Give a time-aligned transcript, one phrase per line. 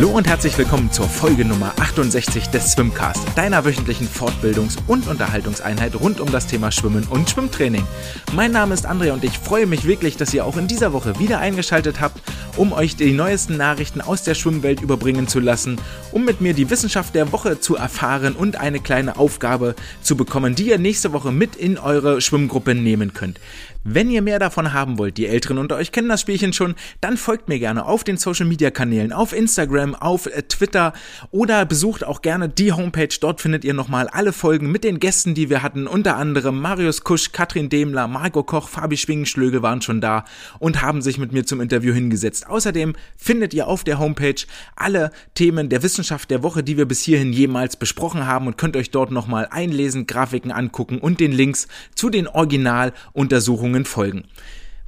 [0.00, 5.94] Hallo und herzlich willkommen zur Folge Nummer 68 des Swimcast, deiner wöchentlichen Fortbildungs- und Unterhaltungseinheit
[5.94, 7.86] rund um das Thema Schwimmen und Schwimmtraining.
[8.32, 11.18] Mein Name ist Andrea und ich freue mich wirklich, dass ihr auch in dieser Woche
[11.18, 12.22] wieder eingeschaltet habt,
[12.56, 15.76] um euch die neuesten Nachrichten aus der Schwimmwelt überbringen zu lassen,
[16.12, 20.54] um mit mir die Wissenschaft der Woche zu erfahren und eine kleine Aufgabe zu bekommen,
[20.54, 23.38] die ihr nächste Woche mit in eure Schwimmgruppe nehmen könnt.
[23.82, 27.16] Wenn ihr mehr davon haben wollt, die Älteren unter euch kennen das Spielchen schon, dann
[27.16, 30.92] folgt mir gerne auf den Social Media Kanälen, auf Instagram, auf äh, Twitter
[31.30, 33.08] oder besucht auch gerne die Homepage.
[33.18, 35.86] Dort findet ihr nochmal alle Folgen mit den Gästen, die wir hatten.
[35.86, 40.26] Unter anderem Marius Kusch, Katrin Demler, Marco Koch, Fabi Schwingenschlögel waren schon da
[40.58, 42.48] und haben sich mit mir zum Interview hingesetzt.
[42.48, 44.44] Außerdem findet ihr auf der Homepage
[44.76, 48.76] alle Themen der Wissenschaft der Woche, die wir bis hierhin jemals besprochen haben und könnt
[48.76, 54.24] euch dort nochmal einlesen, Grafiken angucken und den Links zu den Originaluntersuchungen Sendungen folgen.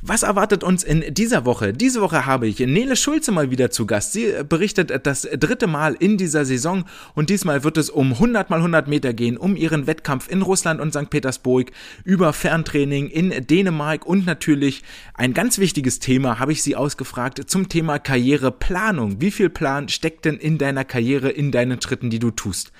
[0.05, 1.72] Was erwartet uns in dieser Woche?
[1.72, 4.12] Diese Woche habe ich Nele Schulze mal wieder zu Gast.
[4.12, 8.56] Sie berichtet das dritte Mal in dieser Saison und diesmal wird es um 100 mal
[8.56, 11.08] 100 Meter gehen, um ihren Wettkampf in Russland und St.
[11.08, 11.70] Petersburg,
[12.03, 14.83] über Ferntraining in Dänemark und natürlich
[15.14, 19.20] ein ganz wichtiges Thema habe ich sie ausgefragt zum Thema Karriereplanung.
[19.20, 22.72] Wie viel Plan steckt denn in deiner Karriere, in deinen Schritten, die du tust?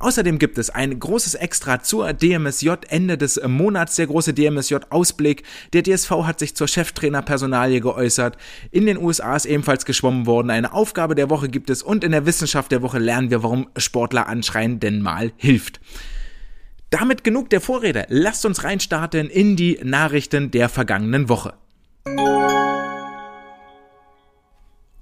[0.00, 5.42] Außerdem gibt es ein großes Extra zur DMSJ Ende des Monats, der große DMSJ-Ausblick.
[5.74, 8.38] Der DSV hat sich zur Cheftrainerpersonalie geäußert.
[8.70, 10.48] In den USA ist ebenfalls geschwommen worden.
[10.48, 13.68] Eine Aufgabe der Woche gibt es und in der Wissenschaft der Woche lernen wir, warum
[13.76, 15.80] Sportler anschreien denn mal hilft.
[16.88, 18.06] Damit genug der Vorrede.
[18.08, 21.52] Lasst uns reinstarten in die Nachrichten der vergangenen Woche.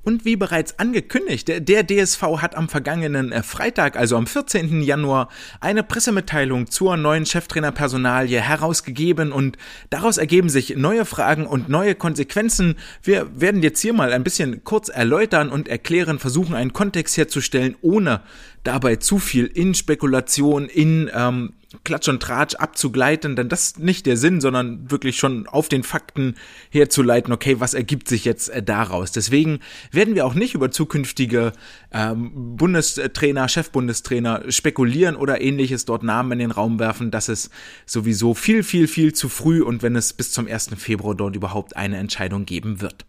[0.09, 4.81] Und wie bereits angekündigt, der DSV hat am vergangenen äh, Freitag, also am 14.
[4.81, 5.29] Januar,
[5.61, 9.59] eine Pressemitteilung zur neuen Cheftrainerpersonalie herausgegeben und
[9.91, 12.77] daraus ergeben sich neue Fragen und neue Konsequenzen.
[13.03, 17.77] Wir werden jetzt hier mal ein bisschen kurz erläutern und erklären, versuchen einen Kontext herzustellen,
[17.83, 18.23] ohne
[18.65, 21.53] dabei zu viel in Spekulation, in ähm,
[21.85, 25.83] Klatsch und Tratsch abzugleiten, denn das ist nicht der Sinn, sondern wirklich schon auf den
[25.83, 26.35] Fakten
[26.71, 29.13] herzuleiten, okay, was ergibt sich jetzt äh, daraus.
[29.13, 29.61] Deswegen
[29.93, 31.53] werden wir auch nicht über zukünftige
[31.93, 37.11] ähm, Bundestrainer, Chefbundestrainer spekulieren oder ähnliches dort Namen in den Raum werfen.
[37.11, 37.51] Das ist
[37.85, 40.71] sowieso viel, viel, viel zu früh und wenn es bis zum 1.
[40.79, 43.05] Februar dort überhaupt eine Entscheidung geben wird.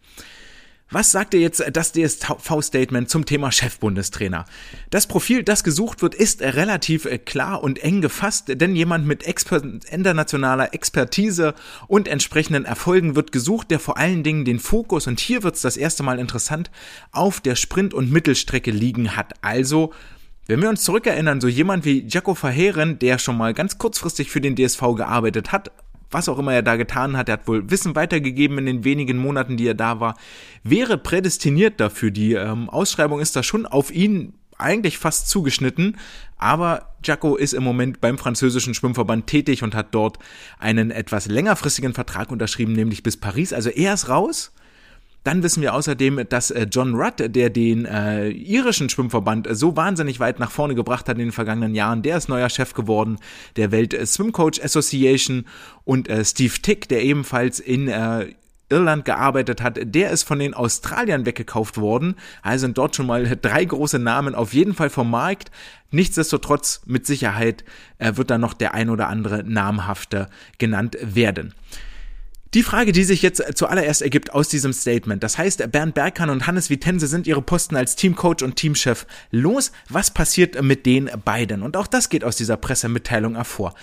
[0.91, 4.45] Was sagt ihr jetzt das DSV-Statement zum Thema Chefbundestrainer?
[4.89, 9.23] Das Profil, das gesucht wird, ist relativ äh, klar und eng gefasst, denn jemand mit
[9.23, 9.61] Exper
[9.91, 11.53] internationaler Expertise
[11.88, 15.61] und entsprechenden Erfolgen wird gesucht, der vor allen Dingen den Fokus, und hier wird es
[15.61, 16.72] das erste Mal interessant,
[17.11, 19.33] auf der Sprint- und Mittelstrecke liegen hat.
[19.41, 19.94] Also
[20.47, 24.41] wenn wir uns zurückerinnern, so jemand wie Jaco Verheeren, der schon mal ganz kurzfristig für
[24.41, 25.69] den DSV gearbeitet hat,
[26.12, 29.18] was auch immer er da getan hat, er hat wohl Wissen weitergegeben in den wenigen
[29.18, 30.16] Monaten, die er da war,
[30.64, 32.12] wäre prädestiniert dafür.
[32.12, 35.97] Die ähm, Ausschreibung ist da schon auf ihn eigentlich fast zugeschnitten,
[36.38, 40.20] aber Jaco ist im Moment beim französischen Schwimmverband tätig und hat dort
[40.59, 43.53] einen etwas längerfristigen Vertrag unterschrieben, nämlich bis Paris.
[43.53, 44.52] Also er ist raus
[45.24, 50.19] dann wissen wir außerdem, dass äh, John Rudd, der den äh, irischen Schwimmverband so wahnsinnig
[50.19, 53.18] weit nach vorne gebracht hat in den vergangenen Jahren, der ist neuer Chef geworden
[53.56, 55.46] der Welt Swim Coach Association
[55.84, 58.28] und äh, Steve Tick, der ebenfalls in äh,
[58.69, 62.16] Irland gearbeitet hat, der ist von den Australiern weggekauft worden.
[62.41, 65.52] Also sind dort schon mal drei große Namen auf jeden Fall vom Markt.
[65.91, 67.63] Nichtsdestotrotz, mit Sicherheit
[67.97, 70.29] äh, wird da noch der ein oder andere namhafte
[70.59, 71.56] genannt werden.
[72.55, 76.47] Die Frage, die sich jetzt zuallererst ergibt aus diesem Statement, das heißt, Bernd Berghahn und
[76.47, 79.71] Hannes Vitense sind ihre Posten als Teamcoach und Teamchef los.
[79.87, 81.61] Was passiert mit den beiden?
[81.61, 83.75] Und auch das geht aus dieser Pressemitteilung hervor.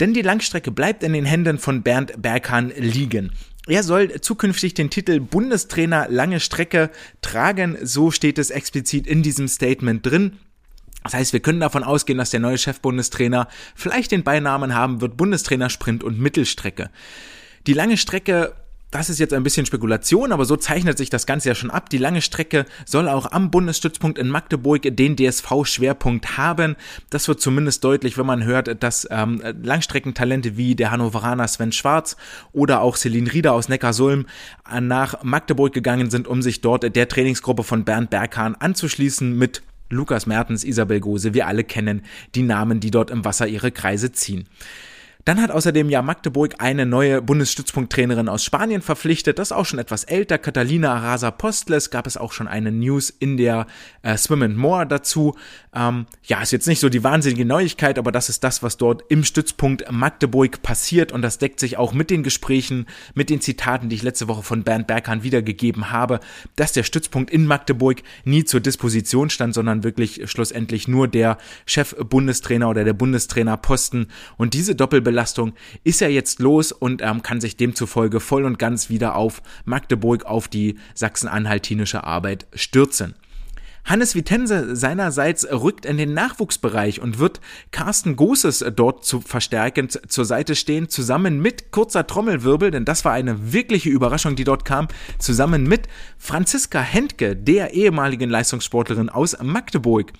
[0.00, 3.30] Denn die Langstrecke bleibt in den Händen von Bernd Berghahn liegen.
[3.66, 9.48] Er soll zukünftig den Titel Bundestrainer lange Strecke tragen, so steht es explizit in diesem
[9.48, 10.38] Statement drin.
[11.02, 15.18] Das heißt, wir können davon ausgehen, dass der neue Chefbundestrainer vielleicht den Beinamen haben wird
[15.18, 16.88] Bundestrainer Sprint und Mittelstrecke.
[17.66, 18.54] Die lange Strecke
[18.94, 21.90] das ist jetzt ein bisschen Spekulation, aber so zeichnet sich das Ganze ja schon ab.
[21.90, 26.76] Die lange Strecke soll auch am Bundesstützpunkt in Magdeburg den DSV-Schwerpunkt haben.
[27.10, 32.16] Das wird zumindest deutlich, wenn man hört, dass ähm, Langstreckentalente wie der Hannoveraner Sven Schwarz
[32.52, 34.26] oder auch Celine Rieder aus Neckarsulm
[34.80, 40.26] nach Magdeburg gegangen sind, um sich dort der Trainingsgruppe von Bernd Berghahn anzuschließen mit Lukas
[40.26, 41.34] Mertens, Isabel Gose.
[41.34, 42.02] Wir alle kennen
[42.36, 44.46] die Namen, die dort im Wasser ihre Kreise ziehen.
[45.24, 49.38] Dann hat außerdem ja Magdeburg eine neue Bundesstützpunkttrainerin aus Spanien verpflichtet.
[49.38, 50.36] Das ist auch schon etwas älter.
[50.36, 53.66] Catalina Arasa Postles gab es auch schon eine News in der
[54.02, 55.34] äh, Swim and More dazu.
[55.74, 59.02] Ähm, ja, ist jetzt nicht so die wahnsinnige Neuigkeit, aber das ist das, was dort
[59.08, 63.88] im Stützpunkt Magdeburg passiert und das deckt sich auch mit den Gesprächen, mit den Zitaten,
[63.88, 66.20] die ich letzte Woche von Bernd Berghahn wiedergegeben habe,
[66.54, 72.68] dass der Stützpunkt in Magdeburg nie zur Disposition stand, sondern wirklich schlussendlich nur der Chef-Bundestrainer
[72.68, 77.56] oder der Bundestrainerposten und diese Doppelbelastung Doppelbelastung ist er jetzt los und ähm, kann sich
[77.56, 83.14] demzufolge voll und ganz wieder auf Magdeburg, auf die sachsen-anhaltinische Arbeit stürzen.
[83.86, 87.40] Hannes Vitense seinerseits rückt in den Nachwuchsbereich und wird
[87.70, 93.12] Carsten Goses dort zu verstärkend zur Seite stehen, zusammen mit kurzer Trommelwirbel, denn das war
[93.12, 94.88] eine wirkliche Überraschung, die dort kam,
[95.18, 100.12] zusammen mit Franziska Hentke, der ehemaligen Leistungssportlerin aus Magdeburg.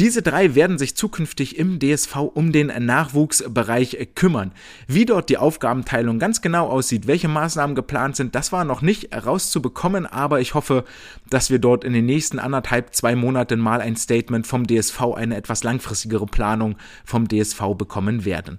[0.00, 4.52] Diese drei werden sich zukünftig im DSV um den Nachwuchsbereich kümmern.
[4.86, 9.14] Wie dort die Aufgabenteilung ganz genau aussieht, welche Maßnahmen geplant sind, das war noch nicht
[9.14, 10.86] rauszubekommen, aber ich hoffe,
[11.28, 15.36] dass wir dort in den nächsten anderthalb, zwei Monaten mal ein Statement vom DSV, eine
[15.36, 18.58] etwas langfristigere Planung vom DSV bekommen werden.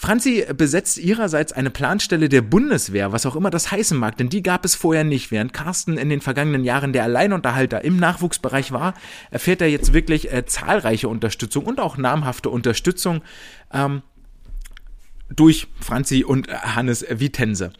[0.00, 4.44] Franzi besetzt ihrerseits eine Planstelle der Bundeswehr, was auch immer das heißen mag, denn die
[4.44, 5.32] gab es vorher nicht.
[5.32, 8.94] Während Carsten in den vergangenen Jahren der Alleinunterhalter im Nachwuchsbereich war,
[9.32, 13.22] erfährt er jetzt wirklich äh, zahlreiche Unterstützung und auch namhafte Unterstützung
[13.72, 14.02] ähm,
[15.34, 17.72] durch Franzi und Hannes Vitense.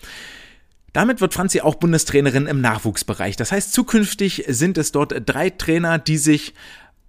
[0.93, 3.37] Damit wird Franzi auch Bundestrainerin im Nachwuchsbereich.
[3.37, 6.55] Das heißt, zukünftig sind es dort drei Trainer, die sich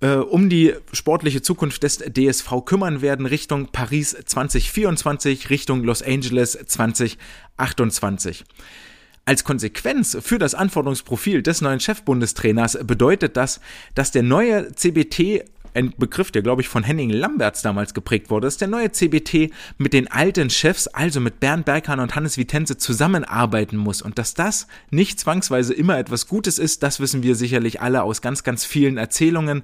[0.01, 6.57] äh, um die sportliche Zukunft des DSV kümmern werden Richtung Paris 2024, Richtung Los Angeles
[6.65, 8.45] 2028.
[9.25, 13.61] Als Konsequenz für das Anforderungsprofil des neuen Chefbundestrainers bedeutet das,
[13.93, 15.43] dass der neue CBT
[15.73, 19.51] ein Begriff, der glaube ich von Henning Lamberts damals geprägt wurde, ist der neue CBT
[19.77, 24.33] mit den alten Chefs, also mit Bernd Berghahn und Hannes Vitense zusammenarbeiten muss und dass
[24.33, 28.65] das nicht zwangsweise immer etwas Gutes ist, das wissen wir sicherlich alle aus ganz, ganz
[28.65, 29.63] vielen Erzählungen.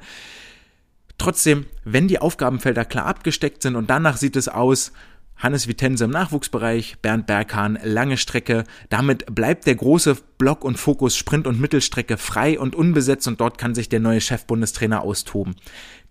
[1.18, 4.92] Trotzdem, wenn die Aufgabenfelder klar abgesteckt sind und danach sieht es aus,
[5.38, 8.64] Hannes Vitense im Nachwuchsbereich, Bernd Berghahn lange Strecke.
[8.90, 13.58] Damit bleibt der große Block und Fokus Sprint und Mittelstrecke frei und unbesetzt und dort
[13.58, 15.56] kann sich der neue Chefbundestrainer austoben.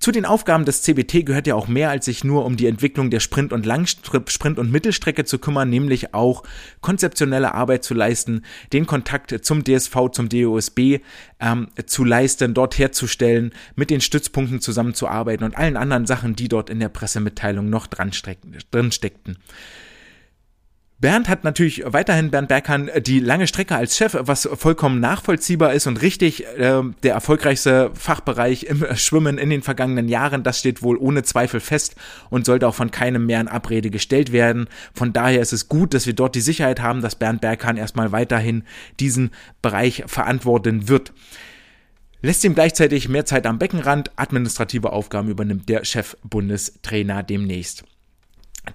[0.05, 3.09] Zu den Aufgaben des CBT gehört ja auch mehr, als sich nur um die Entwicklung
[3.09, 6.43] der Sprint- und Langstrip, Sprint- und Mittelstrecke zu kümmern, nämlich auch
[6.83, 8.43] konzeptionelle Arbeit zu leisten,
[8.75, 10.99] den Kontakt zum DSV, zum DOSB
[11.41, 16.69] ähm, zu leisten, dort herzustellen, mit den Stützpunkten zusammenzuarbeiten und allen anderen Sachen, die dort
[16.69, 19.39] in der Pressemitteilung noch dran, steckten.
[21.01, 25.87] Bernd hat natürlich weiterhin Bernd Berghahn die lange Strecke als Chef, was vollkommen nachvollziehbar ist
[25.87, 30.45] und richtig äh, der erfolgreichste Fachbereich im Schwimmen in den vergangenen Jahren.
[30.45, 31.97] Das steht wohl ohne Zweifel fest
[32.31, 34.69] und sollte auch von keinem mehr in Abrede gestellt werden.
[34.95, 38.13] Von daher ist es gut, dass wir dort die Sicherheit haben, dass Bernd Berghahn erstmal
[38.13, 38.63] weiterhin
[39.01, 39.31] diesen
[39.63, 41.13] Bereich verantworten wird
[42.23, 44.11] lässt ihm gleichzeitig mehr Zeit am Beckenrand.
[44.17, 47.85] Administrative Aufgaben übernimmt der Chef-Bundestrainer demnächst.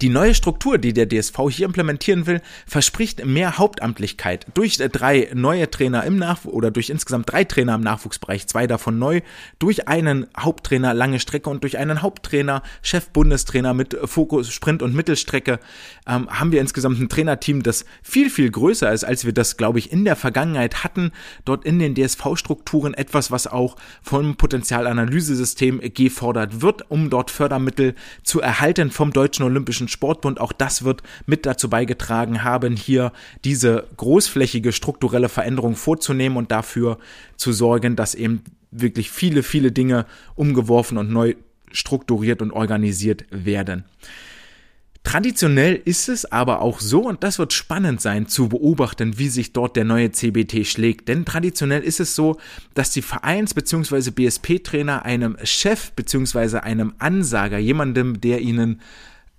[0.02, 4.46] Die neue Struktur, die der DSV hier implementieren will, verspricht mehr Hauptamtlichkeit.
[4.54, 9.00] Durch drei neue Trainer im Nachwuchs oder durch insgesamt drei Trainer im Nachwuchsbereich, zwei davon
[9.00, 9.22] neu,
[9.58, 15.60] durch einen Haupttrainer lange Strecke und durch einen Haupttrainer, Chef-Bundestrainer mit Fokus Sprint und Mittelstrecke,
[16.08, 19.80] ähm, haben wir insgesamt ein Trainerteam, das viel, viel größer ist, als wir das, glaube
[19.80, 21.12] ich, in der Vergangenheit hatten.
[21.46, 28.40] Dort in den DSV-Strukturen etwas, was auch vom Potenzialanalysesystem gefordert wird, um dort Fördermittel zu
[28.40, 30.40] erhalten vom Deutschen Olympischen Olympischen Sportbund.
[30.40, 33.12] Auch das wird mit dazu beigetragen haben, hier
[33.44, 36.98] diese großflächige strukturelle Veränderung vorzunehmen und dafür
[37.38, 41.36] zu sorgen, dass eben wirklich viele, viele Dinge umgeworfen und neu
[41.72, 43.86] strukturiert und organisiert werden.
[45.04, 49.54] Traditionell ist es aber auch so, und das wird spannend sein zu beobachten, wie sich
[49.54, 51.08] dort der neue CBT schlägt.
[51.08, 52.38] Denn traditionell ist es so,
[52.74, 54.12] dass die Vereins- bzw.
[54.12, 56.58] BSP-Trainer einem Chef bzw.
[56.60, 58.82] einem Ansager, jemandem, der ihnen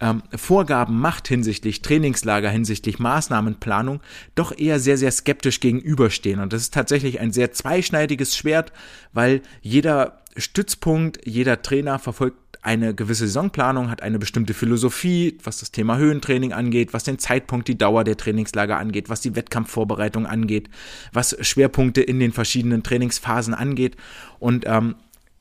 [0.00, 4.00] ähm, Vorgaben macht hinsichtlich Trainingslager, hinsichtlich Maßnahmenplanung,
[4.34, 6.40] doch eher sehr, sehr skeptisch gegenüberstehen.
[6.40, 8.72] Und das ist tatsächlich ein sehr zweischneidiges Schwert,
[9.12, 15.70] weil jeder Stützpunkt, jeder Trainer verfolgt eine gewisse Saisonplanung, hat eine bestimmte Philosophie, was das
[15.70, 20.68] Thema Höhentraining angeht, was den Zeitpunkt, die Dauer der Trainingslager angeht, was die Wettkampfvorbereitung angeht,
[21.12, 23.96] was Schwerpunkte in den verschiedenen Trainingsphasen angeht.
[24.38, 24.96] Und ähm,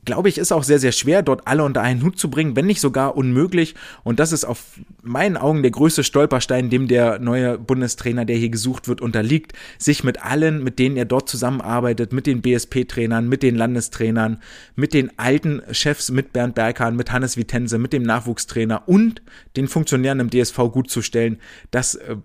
[0.09, 2.65] glaube ich, ist auch sehr, sehr schwer, dort alle unter einen Hut zu bringen, wenn
[2.65, 3.75] nicht sogar unmöglich.
[4.03, 4.63] Und das ist auf
[5.03, 10.03] meinen Augen der größte Stolperstein, dem der neue Bundestrainer, der hier gesucht wird, unterliegt, sich
[10.03, 14.41] mit allen, mit denen er dort zusammenarbeitet, mit den BSP-Trainern, mit den Landestrainern,
[14.75, 19.21] mit den alten Chefs, mit Bernd Berghahn, mit Hannes Vitense, mit dem Nachwuchstrainer und
[19.57, 21.37] den Funktionären im DSV gut zu stellen.
[21.69, 22.15] Das, äh,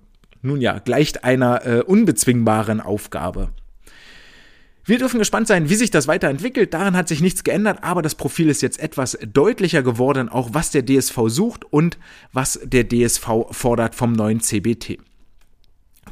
[0.41, 3.51] nun ja, gleicht einer äh, unbezwingbaren Aufgabe.
[4.87, 6.75] Wir dürfen gespannt sein, wie sich das weiterentwickelt.
[6.75, 10.73] Daran hat sich nichts geändert, aber das Profil ist jetzt etwas deutlicher geworden, auch was
[10.73, 11.99] der DSV sucht und
[12.33, 14.99] was der DSV fordert vom neuen CBT.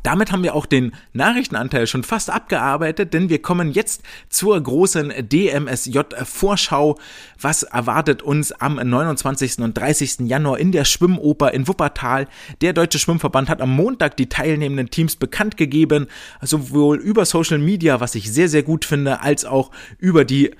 [0.03, 5.13] Damit haben wir auch den Nachrichtenanteil schon fast abgearbeitet, denn wir kommen jetzt zur großen
[5.29, 6.99] DMSJ-Vorschau.
[7.41, 9.59] Was erwartet uns am 29.
[9.59, 10.29] und 30.
[10.29, 12.27] Januar in der Schwimmoper in Wuppertal?
[12.63, 16.09] Der Deutsche Schwimmverband hat am Montag die teilnehmenden Teams bekannt gegeben,
[16.41, 20.51] sowohl über Social Media, was ich sehr, sehr gut finde, als auch über die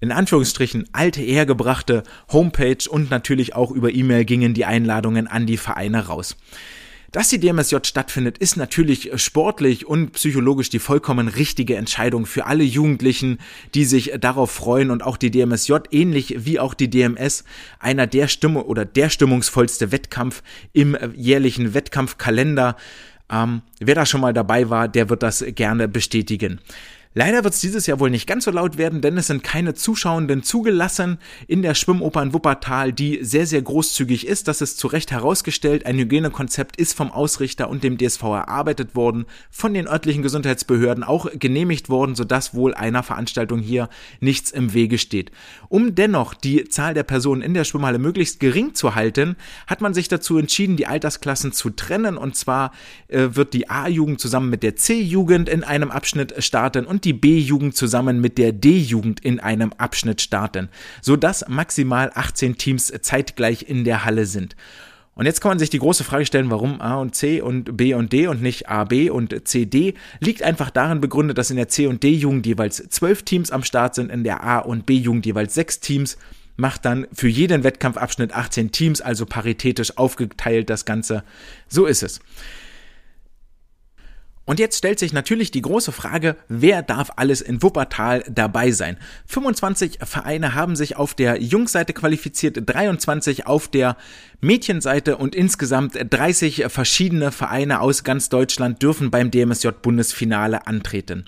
[0.00, 5.56] in Anführungsstrichen alte hergebrachte Homepage und natürlich auch über E-Mail gingen die Einladungen an die
[5.56, 6.36] Vereine raus.
[7.12, 12.64] Dass die DMSJ stattfindet, ist natürlich sportlich und psychologisch die vollkommen richtige Entscheidung für alle
[12.64, 13.36] Jugendlichen,
[13.74, 17.44] die sich darauf freuen und auch die DMSJ, ähnlich wie auch die DMS,
[17.78, 20.42] einer der Stimmung oder der stimmungsvollste Wettkampf
[20.72, 22.78] im jährlichen Wettkampfkalender.
[23.30, 26.60] Ähm, wer da schon mal dabei war, der wird das gerne bestätigen.
[27.14, 29.74] Leider wird es dieses Jahr wohl nicht ganz so laut werden, denn es sind keine
[29.74, 34.48] Zuschauenden zugelassen in der Schwimmoper in Wuppertal, die sehr, sehr großzügig ist.
[34.48, 35.84] Das ist zu Recht herausgestellt.
[35.84, 41.26] Ein Hygienekonzept ist vom Ausrichter und dem DSV erarbeitet worden, von den örtlichen Gesundheitsbehörden auch
[41.38, 43.90] genehmigt worden, sodass wohl einer Veranstaltung hier
[44.20, 45.32] nichts im Wege steht.
[45.68, 49.92] Um dennoch die Zahl der Personen in der Schwimmhalle möglichst gering zu halten, hat man
[49.92, 52.16] sich dazu entschieden, die Altersklassen zu trennen.
[52.16, 52.72] Und zwar
[53.08, 57.76] äh, wird die A-Jugend zusammen mit der C-Jugend in einem Abschnitt starten und die B-Jugend
[57.76, 60.68] zusammen mit der D-Jugend in einem Abschnitt starten,
[61.00, 64.56] sodass maximal 18 Teams zeitgleich in der Halle sind.
[65.14, 67.92] Und jetzt kann man sich die große Frage stellen, warum A und C und B
[67.94, 69.94] und D und nicht A, B und C, D.
[70.20, 73.94] Liegt einfach darin begründet, dass in der C und D-Jugend jeweils zwölf Teams am Start
[73.94, 76.16] sind, in der A und B-Jugend jeweils sechs Teams.
[76.56, 81.24] Macht dann für jeden Wettkampfabschnitt 18 Teams, also paritätisch aufgeteilt das Ganze.
[81.68, 82.20] So ist es.
[84.44, 88.98] Und jetzt stellt sich natürlich die große Frage, wer darf alles in Wuppertal dabei sein?
[89.26, 93.96] 25 Vereine haben sich auf der Jungsseite qualifiziert, 23 auf der
[94.40, 101.26] Mädchenseite und insgesamt 30 verschiedene Vereine aus ganz Deutschland dürfen beim DMSJ Bundesfinale antreten.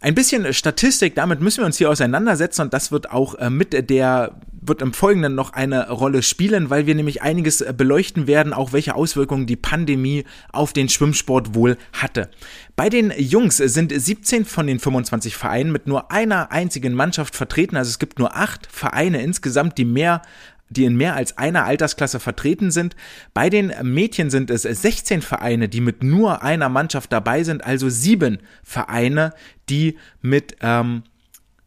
[0.00, 3.88] Ein bisschen Statistik, damit müssen wir uns hier auseinandersetzen und das wird auch äh, mit
[3.88, 8.52] der wird im Folgenden noch eine Rolle spielen, weil wir nämlich einiges äh, beleuchten werden,
[8.52, 12.30] auch welche Auswirkungen die Pandemie auf den Schwimmsport wohl hatte.
[12.76, 17.76] Bei den Jungs sind 17 von den 25 Vereinen mit nur einer einzigen Mannschaft vertreten,
[17.76, 20.22] also es gibt nur acht Vereine insgesamt, die mehr
[20.70, 22.96] die in mehr als einer Altersklasse vertreten sind.
[23.34, 27.90] Bei den Mädchen sind es 16 Vereine, die mit nur einer Mannschaft dabei sind, also
[27.90, 29.34] sieben Vereine,
[29.68, 31.02] die mit ähm,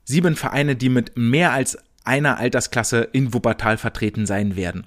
[0.06, 4.86] sieben Vereine, die mit mehr als einer Altersklasse in Wuppertal vertreten sein werden.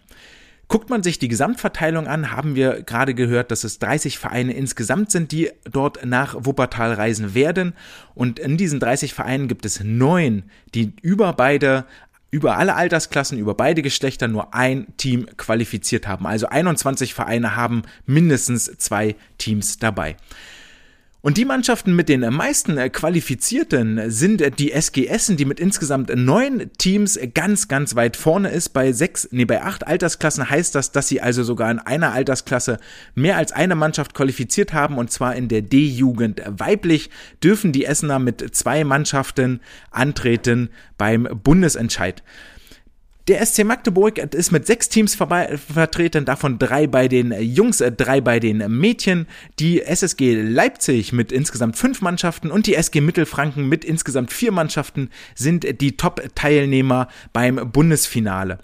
[0.68, 5.10] Guckt man sich die Gesamtverteilung an, haben wir gerade gehört, dass es 30 Vereine insgesamt
[5.10, 7.72] sind, die dort nach Wuppertal reisen werden.
[8.14, 10.42] Und in diesen 30 Vereinen gibt es neun,
[10.74, 11.86] die über beide
[12.30, 16.26] über alle Altersklassen, über beide Geschlechter nur ein Team qualifiziert haben.
[16.26, 20.16] Also 21 Vereine haben mindestens zwei Teams dabei.
[21.28, 25.60] Und die Mannschaften mit den meisten äh, Qualifizierten sind äh, die SG Essen, die mit
[25.60, 28.70] insgesamt neun Teams ganz, ganz weit vorne ist.
[28.70, 32.78] Bei sechs, nee, bei acht Altersklassen heißt das, dass sie also sogar in einer Altersklasse
[33.14, 36.40] mehr als eine Mannschaft qualifiziert haben und zwar in der D-Jugend.
[36.46, 37.10] Weiblich
[37.44, 42.22] dürfen die Essener mit zwei Mannschaften antreten beim Bundesentscheid.
[43.28, 48.22] Der SC Magdeburg ist mit sechs Teams vertreten, davon drei bei den Jungs, äh, drei
[48.22, 49.26] bei den Mädchen.
[49.58, 55.10] Die SSG Leipzig mit insgesamt fünf Mannschaften und die SG Mittelfranken mit insgesamt vier Mannschaften
[55.34, 58.60] sind die Top-Teilnehmer beim Bundesfinale.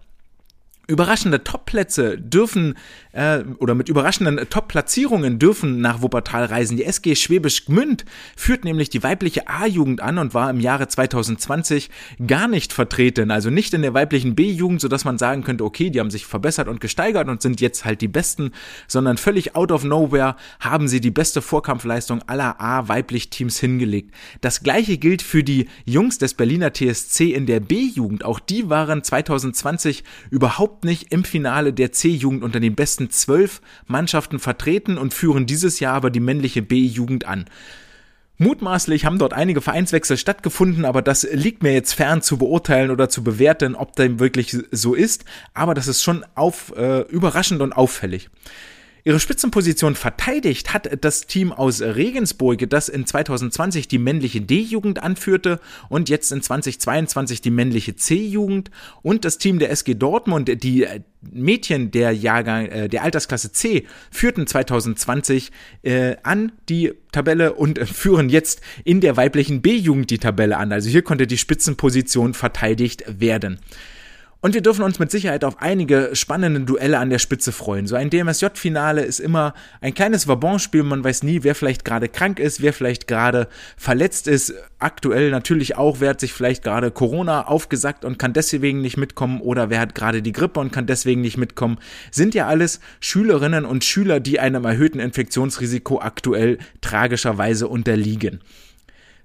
[0.86, 2.74] Überraschende Top-Plätze dürfen
[3.12, 6.76] äh, oder mit überraschenden Top-Platzierungen dürfen nach Wuppertal reisen.
[6.76, 8.04] Die SG Schwäbisch Gmünd
[8.36, 11.88] führt nämlich die weibliche A-Jugend an und war im Jahre 2020
[12.26, 16.00] gar nicht vertreten, also nicht in der weiblichen B-Jugend, sodass man sagen könnte, okay, die
[16.00, 18.52] haben sich verbessert und gesteigert und sind jetzt halt die Besten,
[18.86, 24.14] sondern völlig out of nowhere haben sie die beste Vorkampfleistung aller A-weiblich Teams hingelegt.
[24.42, 28.24] Das gleiche gilt für die Jungs des Berliner TSC in der B-Jugend.
[28.24, 33.60] Auch die waren 2020 überhaupt überhaupt nicht im Finale der C-Jugend unter den besten zwölf
[33.86, 37.44] Mannschaften vertreten und führen dieses Jahr aber die männliche B-Jugend an.
[38.38, 43.08] Mutmaßlich haben dort einige Vereinswechsel stattgefunden, aber das liegt mir jetzt fern zu beurteilen oder
[43.08, 45.24] zu bewerten, ob dem wirklich so ist.
[45.54, 48.28] Aber das ist schon auf, äh, überraschend und auffällig.
[49.06, 55.61] Ihre Spitzenposition verteidigt hat das Team aus Regensburg, das in 2020 die männliche D-Jugend anführte
[55.90, 58.70] und jetzt in 2022 die männliche C-Jugend
[59.02, 60.87] und das Team der SG Dortmund, die
[61.20, 68.30] Mädchen der Jahrgang äh, der Altersklasse C führten 2020 äh, an die Tabelle und führen
[68.30, 70.73] jetzt in der weiblichen B-Jugend die Tabelle an.
[70.73, 73.61] Also hier konnte die Spitzenposition verteidigt werden.
[74.44, 77.86] Und wir dürfen uns mit Sicherheit auf einige spannende Duelle an der Spitze freuen.
[77.86, 80.82] So ein DMSJ-Finale ist immer ein kleines Wabonspiel.
[80.82, 83.48] Man weiß nie, wer vielleicht gerade krank ist, wer vielleicht gerade
[83.78, 84.52] verletzt ist.
[84.78, 89.40] Aktuell natürlich auch, wer hat sich vielleicht gerade Corona aufgesackt und kann deswegen nicht mitkommen
[89.40, 91.78] oder wer hat gerade die Grippe und kann deswegen nicht mitkommen.
[92.10, 98.42] Sind ja alles Schülerinnen und Schüler, die einem erhöhten Infektionsrisiko aktuell tragischerweise unterliegen.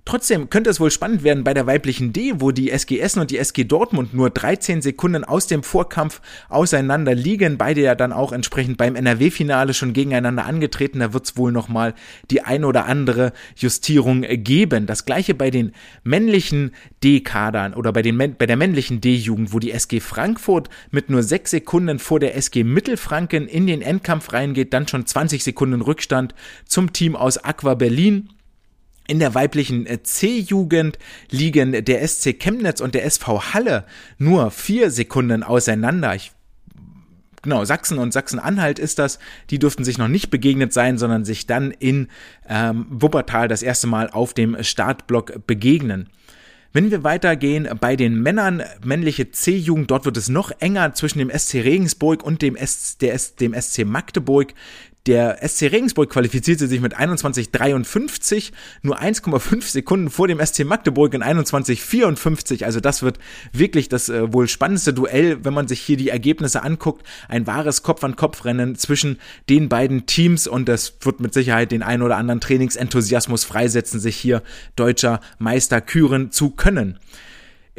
[0.10, 3.30] Trotzdem könnte es wohl spannend werden bei der weiblichen D, wo die SG Essen und
[3.30, 7.60] die SG Dortmund nur 13 Sekunden aus dem Vorkampf auseinander liegen.
[7.60, 10.98] Beide ja dann auch entsprechend beim NRW-Finale schon gegeneinander angetreten.
[10.98, 11.94] Da wird es wohl nochmal
[12.32, 14.88] die ein oder andere Justierung geben.
[14.88, 15.74] Das gleiche bei den
[16.04, 16.72] männlichen
[17.04, 21.52] D-Kadern oder bei, den, bei der männlichen D-Jugend, wo die SG Frankfurt mit nur 6
[21.52, 26.34] Sekunden vor der SG Mittelfranken in den Endkampf reingeht, dann schon 20 Sekunden Rückstand
[26.66, 28.30] zum Team aus Aqua Berlin.
[29.10, 31.00] In der weiblichen äh, C-Jugend
[31.32, 33.86] liegen der SC Chemnitz und der SV Halle
[34.20, 36.14] nur vier Sekunden auseinander.
[36.14, 36.32] Ich
[37.42, 39.18] genau, Sachsen und Sachsen-Anhalt ist das.
[39.50, 42.08] Die dürften sich noch nicht begegnet sein, sondern sich dann in
[42.48, 46.10] ähm, Wuppertal das erste Mal auf dem Startblock begegnen.
[46.72, 51.32] Wenn wir weitergehen bei den Männern, männliche C-Jugend, dort wird es noch enger zwischen dem
[51.36, 54.54] SC Regensburg und dem, S, der S, dem SC Magdeburg.
[55.06, 58.52] Der SC Regensburg qualifizierte sich mit 21,53,
[58.82, 62.66] nur 1,5 Sekunden vor dem SC Magdeburg in 21,54.
[62.66, 63.18] Also das wird
[63.54, 67.06] wirklich das äh, wohl spannendste Duell, wenn man sich hier die Ergebnisse anguckt.
[67.30, 72.18] Ein wahres Kopf-an-Kopf-Rennen zwischen den beiden Teams und das wird mit Sicherheit den ein oder
[72.18, 74.44] anderen Trainingsenthusiasmus freisetzen, sich hier
[74.76, 77.00] deutscher Meister küren zu können.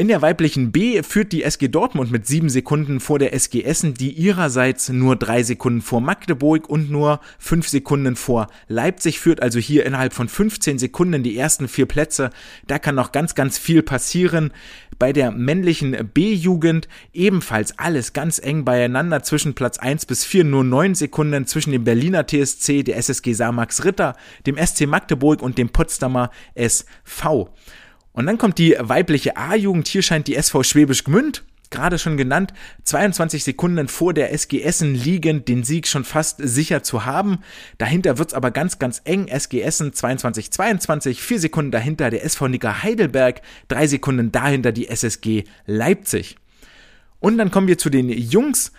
[0.00, 3.92] In der weiblichen B führt die SG Dortmund mit sieben Sekunden vor der SG Essen,
[3.92, 9.42] die ihrerseits nur drei Sekunden vor Magdeburg und nur fünf Sekunden vor Leipzig führt.
[9.42, 12.30] Also hier innerhalb von 15 Sekunden die ersten vier Plätze.
[12.66, 14.54] Da kann noch ganz, ganz viel passieren.
[14.99, 20.64] Bei der männlichen B-Jugend ebenfalls alles ganz eng beieinander zwischen Platz 1 bis 4, nur
[20.64, 25.68] neun Sekunden zwischen dem Berliner TSC, der SSG Samax Ritter, dem SC Magdeburg und dem
[25.68, 27.51] Potsdamer SV.
[28.12, 29.88] Und dann kommt die weibliche A-Jugend.
[29.88, 32.53] Hier scheint die SV Schwäbisch Gmünd, gerade schon genannt,
[32.85, 37.38] 22 Sekunden vor der SG Essen liegend den Sieg schon fast sicher zu haben.
[37.79, 39.29] Dahinter wird's aber ganz, ganz eng.
[39.29, 44.88] SG Essen 22, 22, vier Sekunden dahinter der SV Nicker Heidelberg, drei Sekunden dahinter die
[44.88, 46.37] SSG Leipzig.
[47.20, 48.73] Und dann kommen wir zu den Jungs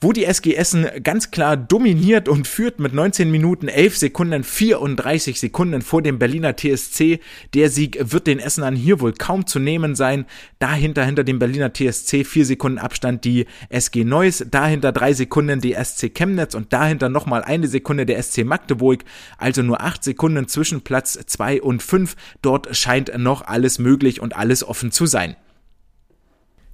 [0.00, 5.40] wo die SG Essen ganz klar dominiert und führt mit 19 Minuten 11 Sekunden 34
[5.40, 7.18] Sekunden vor dem Berliner TSC.
[7.54, 10.26] Der Sieg wird den Essenern hier wohl kaum zu nehmen sein.
[10.60, 15.74] Dahinter hinter dem Berliner TSC 4 Sekunden Abstand die SG Neuss, dahinter 3 Sekunden die
[15.74, 19.04] SC Chemnitz und dahinter nochmal eine Sekunde der SC Magdeburg.
[19.36, 22.14] Also nur 8 Sekunden zwischen Platz 2 und 5.
[22.40, 25.34] Dort scheint noch alles möglich und alles offen zu sein.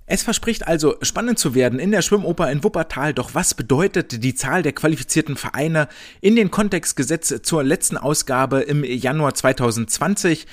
[0.07, 4.35] Es verspricht also spannend zu werden in der Schwimmoper in Wuppertal, doch was bedeutet die
[4.35, 5.89] Zahl der qualifizierten Vereine
[6.21, 10.47] in den Kontext gesetzt zur letzten Ausgabe im Januar 2020?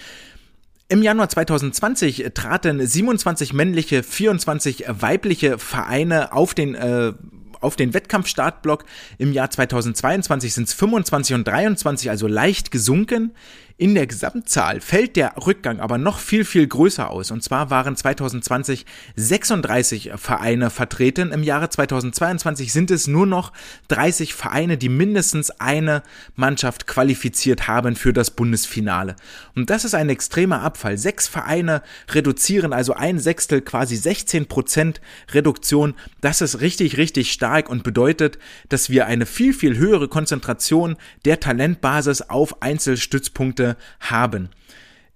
[0.87, 7.13] Im Januar 2020 traten 27 männliche, 24 weibliche Vereine auf den äh,
[7.61, 8.85] auf den Wettkampfstartblock.
[9.17, 13.33] Im Jahr 2022 sind es 25 und 23, also leicht gesunken.
[13.81, 17.31] In der Gesamtzahl fällt der Rückgang aber noch viel, viel größer aus.
[17.31, 21.31] Und zwar waren 2020 36 Vereine vertreten.
[21.31, 23.51] Im Jahre 2022 sind es nur noch
[23.87, 26.03] 30 Vereine, die mindestens eine
[26.35, 29.15] Mannschaft qualifiziert haben für das Bundesfinale.
[29.55, 30.99] Und das ist ein extremer Abfall.
[30.99, 35.01] Sechs Vereine reduzieren, also ein Sechstel, quasi 16 Prozent
[35.33, 35.95] Reduktion.
[36.21, 38.37] Das ist richtig, richtig stark und bedeutet,
[38.69, 44.49] dass wir eine viel, viel höhere Konzentration der Talentbasis auf Einzelstützpunkte haben.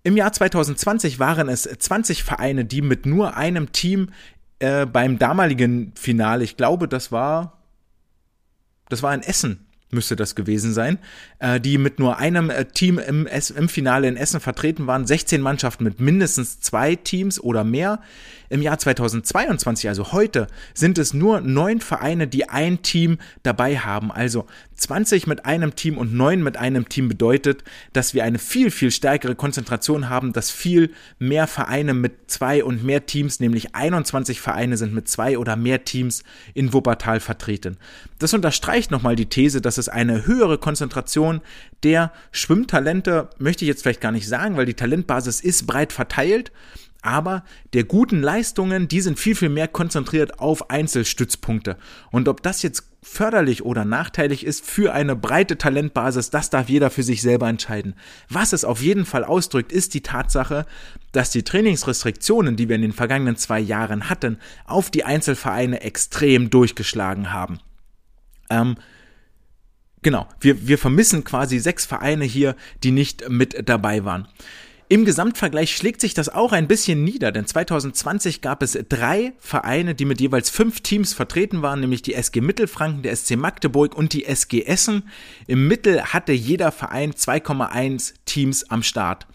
[0.03, 4.09] Im Jahr 2020 waren es 20 Vereine, die mit nur einem Team
[4.59, 7.61] äh, beim damaligen Finale, ich glaube, das war,
[8.89, 10.99] das war in Essen, müsste das gewesen sein,
[11.39, 15.07] äh, die mit nur einem äh, Team im, im Finale in Essen vertreten waren.
[15.07, 17.99] 16 Mannschaften mit mindestens zwei Teams oder mehr.
[18.49, 24.11] Im Jahr 2022, also heute, sind es nur neun Vereine, die ein Team dabei haben.
[24.11, 28.71] Also 20 mit einem Team und neun mit einem Team bedeutet, dass wir eine viel,
[28.71, 34.41] viel stärkere Konzentration haben, dass viel mehr Vereine mit zwei und mehr Teams, nämlich 21
[34.41, 37.77] Vereine sind mit zwei oder mehr Teams in Wuppertal vertreten.
[38.19, 41.41] Das unterstreicht nochmal die These, dass es eine höhere Konzentration
[41.83, 46.51] der Schwimmtalente, möchte ich jetzt vielleicht gar nicht sagen, weil die Talentbasis ist breit verteilt,
[47.05, 51.77] aber der guten Leistungen, die sind viel, viel mehr konzentriert auf Einzelstützpunkte.
[52.11, 56.89] Und ob das jetzt förderlich oder nachteilig ist für eine breite Talentbasis, das darf jeder
[56.89, 57.93] für sich selber entscheiden.
[58.27, 60.65] Was es auf jeden Fall ausdrückt, ist die Tatsache,
[61.11, 66.49] dass die Trainingsrestriktionen, die wir in den vergangenen zwei Jahren hatten, auf die Einzelvereine extrem
[66.49, 67.59] durchgeschlagen haben.
[68.49, 68.75] Ähm,
[70.01, 74.27] genau, wir, wir vermissen quasi sechs Vereine hier, die nicht mit dabei waren.
[74.87, 79.95] Im Gesamtvergleich schlägt sich das auch ein bisschen nieder, denn 2020 gab es drei Vereine,
[79.95, 84.13] die mit jeweils fünf Teams vertreten waren, nämlich die SG Mittelfranken, der SC Magdeburg und
[84.13, 85.09] die SG Essen.
[85.47, 89.25] Im Mittel hatte jeder Verein 2,1 Teams am Start.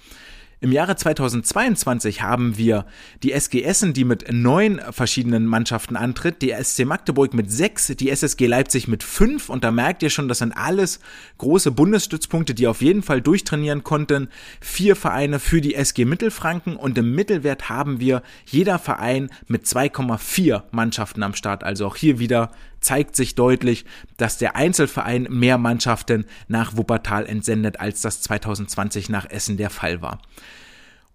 [0.62, 2.84] Im Jahre 2022 haben wir
[3.22, 8.10] die SG Essen, die mit neun verschiedenen Mannschaften antritt, die SC Magdeburg mit sechs, die
[8.10, 11.00] SSG Leipzig mit fünf und da merkt ihr schon, das sind alles
[11.38, 14.28] große Bundesstützpunkte, die auf jeden Fall durchtrainieren konnten.
[14.60, 20.64] Vier Vereine für die SG Mittelfranken und im Mittelwert haben wir jeder Verein mit 2,4
[20.72, 21.64] Mannschaften am Start.
[21.64, 23.84] Also auch hier wieder zeigt sich deutlich,
[24.16, 30.02] dass der Einzelverein mehr Mannschaften nach Wuppertal entsendet, als das 2020 nach Essen der Fall
[30.02, 30.20] war.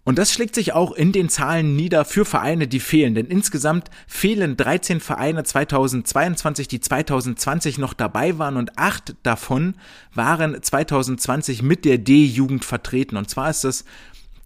[0.06, 3.16] Und das schlägt sich auch in den Zahlen nieder für Vereine, die fehlen.
[3.16, 9.74] Denn insgesamt fehlen 13 Vereine 2022, die 2020 noch dabei waren und acht davon
[10.14, 13.16] waren 2020 mit der D-Jugend vertreten.
[13.16, 13.84] Und zwar ist das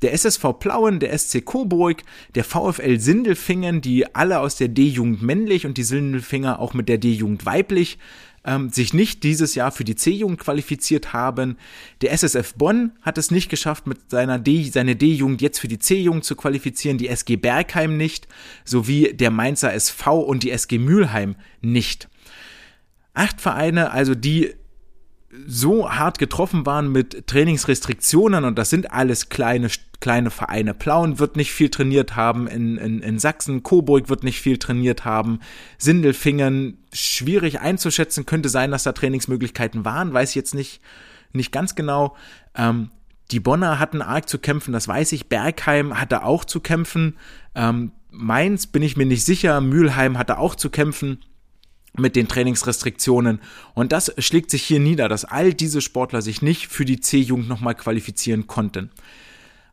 [0.03, 2.03] der SSV Plauen, der SC Coburg,
[2.35, 6.99] der VfL Sindelfingen, die alle aus der D-Jugend männlich und die Sindelfinger auch mit der
[6.99, 7.99] D-Jugend weiblich
[8.45, 11.57] ähm, sich nicht dieses Jahr für die C-Jugend qualifiziert haben.
[12.01, 15.79] Der SSF Bonn hat es nicht geschafft, mit seiner D, seine D-Jugend jetzt für die
[15.79, 18.29] C-Jugend zu qualifizieren, die SG Bergheim nicht,
[18.65, 22.09] sowie der Mainzer SV und die SG Mülheim nicht.
[23.13, 24.55] Acht Vereine, also die
[25.47, 29.69] so hart getroffen waren mit Trainingsrestriktionen und das sind alles kleine
[30.01, 30.73] kleine Vereine.
[30.75, 35.05] Plauen wird nicht viel trainiert haben in, in, in Sachsen, Coburg wird nicht viel trainiert
[35.05, 35.41] haben,
[35.79, 40.81] Sindelfingen schwierig einzuschätzen, könnte sein, dass da Trainingsmöglichkeiten waren, weiß ich jetzt nicht,
[41.33, 42.17] nicht ganz genau.
[42.55, 42.91] Ähm,
[43.31, 45.29] die Bonner hatten arg zu kämpfen, das weiß ich.
[45.29, 47.17] Bergheim hatte auch zu kämpfen.
[47.55, 49.61] Ähm, Mainz bin ich mir nicht sicher.
[49.61, 51.19] Mülheim hatte auch zu kämpfen
[51.97, 53.41] mit den Trainingsrestriktionen.
[53.75, 57.49] Und das schlägt sich hier nieder, dass all diese Sportler sich nicht für die C-Jugend
[57.49, 58.91] nochmal qualifizieren konnten.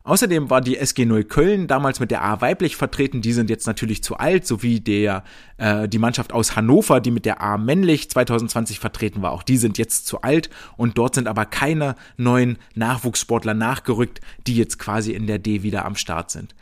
[0.08, 3.66] Außerdem war die SG 0 Köln damals mit der A weiblich vertreten, die sind jetzt
[3.66, 5.22] natürlich zu alt, sowie der
[5.58, 9.58] äh, die Mannschaft aus Hannover, die mit der A männlich 2020 vertreten war, auch die
[9.58, 15.12] sind jetzt zu alt und dort sind aber keine neuen Nachwuchssportler nachgerückt, die jetzt quasi
[15.12, 16.54] in der D wieder am Start sind.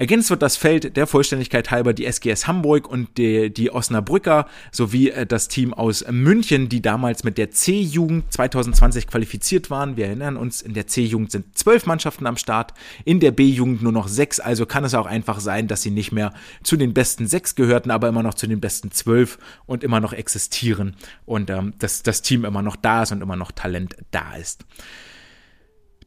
[0.00, 5.10] Ergänzt wird das Feld der Vollständigkeit halber die SGS Hamburg und die, die Osnabrücker sowie
[5.10, 9.96] äh, das Team aus München, die damals mit der C-Jugend 2020 qualifiziert waren.
[9.96, 13.90] Wir erinnern uns, in der C-Jugend sind zwölf Mannschaften am Start, in der B-Jugend nur
[13.90, 16.32] noch sechs, also kann es auch einfach sein, dass sie nicht mehr
[16.62, 20.12] zu den besten sechs gehörten, aber immer noch zu den besten zwölf und immer noch
[20.12, 20.94] existieren
[21.26, 24.64] und ähm, dass das Team immer noch da ist und immer noch Talent da ist.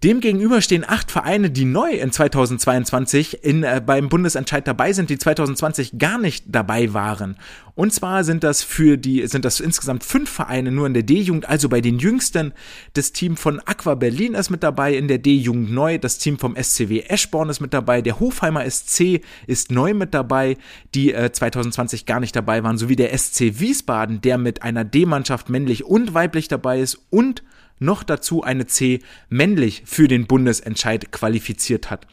[0.04, 5.20] Demgegenüber stehen acht Vereine, die neu in 2022 in, äh, beim Bundesentscheid dabei sind, die
[5.20, 7.38] 2020 gar nicht dabei waren.
[7.76, 11.48] Und zwar sind das für die, sind das insgesamt fünf Vereine nur in der D-Jugend,
[11.48, 12.52] also bei den jüngsten.
[12.94, 16.00] Das Team von Aqua Berlin ist mit dabei, in der D-Jugend neu.
[16.00, 18.02] Das Team vom SCW Eschborn ist mit dabei.
[18.02, 20.58] Der Hofheimer SC ist neu mit dabei,
[20.96, 25.50] die äh, 2020 gar nicht dabei waren, sowie der SC Wiesbaden, der mit einer D-Mannschaft
[25.50, 27.44] männlich und weiblich dabei ist und
[27.82, 32.08] noch dazu eine C männlich für den Bundesentscheid qualifiziert hat.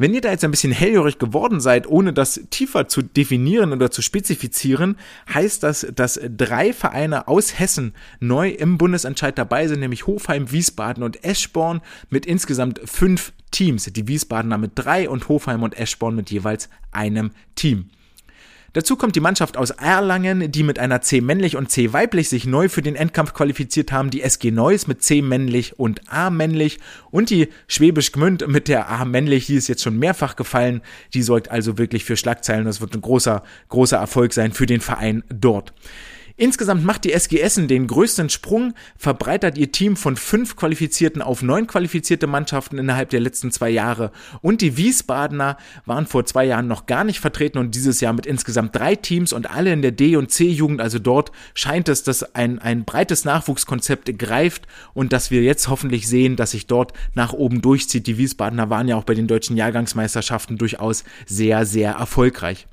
[0.00, 3.90] Wenn ihr da jetzt ein bisschen hellhörig geworden seid, ohne das tiefer zu definieren oder
[3.90, 4.96] zu spezifizieren,
[5.32, 11.02] heißt das, dass drei Vereine aus Hessen neu im Bundesentscheid dabei sind, nämlich Hofheim, Wiesbaden
[11.02, 13.84] und Eschborn mit insgesamt fünf Teams.
[13.92, 17.90] Die Wiesbadener mit drei und Hofheim und Eschborn mit jeweils einem Team.
[18.72, 22.46] Dazu kommt die Mannschaft aus Erlangen, die mit einer C männlich und C weiblich sich
[22.46, 26.78] neu für den Endkampf qualifiziert haben, die SG Neuss mit C männlich und A männlich
[27.10, 30.82] und die Schwäbisch Gmünd mit der A männlich, die ist jetzt schon mehrfach gefallen,
[31.14, 34.80] die sorgt also wirklich für Schlagzeilen, das wird ein großer, großer Erfolg sein für den
[34.80, 35.72] Verein dort.
[36.36, 41.42] Insgesamt macht die SG Essen den größten Sprung, verbreitert ihr Team von fünf qualifizierten auf
[41.42, 44.12] neun qualifizierte Mannschaften innerhalb der letzten zwei Jahre.
[44.40, 48.26] Und die Wiesbadener waren vor zwei Jahren noch gar nicht vertreten und dieses Jahr mit
[48.26, 50.80] insgesamt drei Teams und alle in der D- und C-Jugend.
[50.80, 56.08] Also dort scheint es, dass ein, ein breites Nachwuchskonzept greift und dass wir jetzt hoffentlich
[56.08, 58.06] sehen, dass sich dort nach oben durchzieht.
[58.06, 62.66] Die Wiesbadener waren ja auch bei den deutschen Jahrgangsmeisterschaften durchaus sehr, sehr erfolgreich.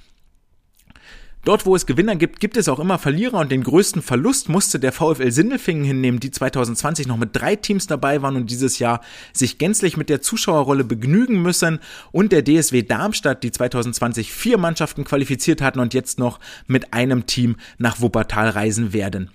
[1.47, 4.81] Dort, wo es Gewinner gibt, gibt es auch immer Verlierer und den größten Verlust musste
[4.81, 8.99] der VfL Sindelfingen hinnehmen, die 2020 noch mit drei Teams dabei waren und dieses Jahr
[9.31, 11.79] sich gänzlich mit der Zuschauerrolle begnügen müssen
[12.12, 17.27] und der DSW Darmstadt, die 2020 vier Mannschaften qualifiziert hatten und jetzt noch mit einem
[17.27, 19.31] Team nach Wuppertal reisen werden.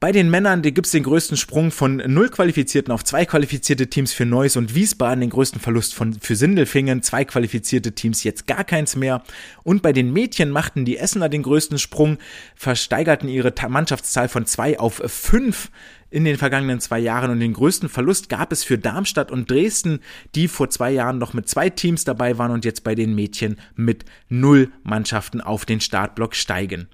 [0.00, 4.12] Bei den Männern gibt es den größten Sprung von null qualifizierten auf zwei qualifizierte Teams
[4.12, 8.64] für Neuss und Wiesbaden, den größten Verlust von, für Sindelfingen, zwei qualifizierte Teams, jetzt gar
[8.64, 9.22] keins mehr.
[9.62, 12.18] Und bei den Mädchen machten die Essener den größten Sprung,
[12.54, 15.70] versteigerten ihre Mannschaftszahl von zwei auf fünf
[16.10, 20.00] in den vergangenen zwei Jahren und den größten Verlust gab es für Darmstadt und Dresden,
[20.34, 23.56] die vor zwei Jahren noch mit zwei Teams dabei waren und jetzt bei den Mädchen
[23.74, 26.88] mit null Mannschaften auf den Startblock steigen.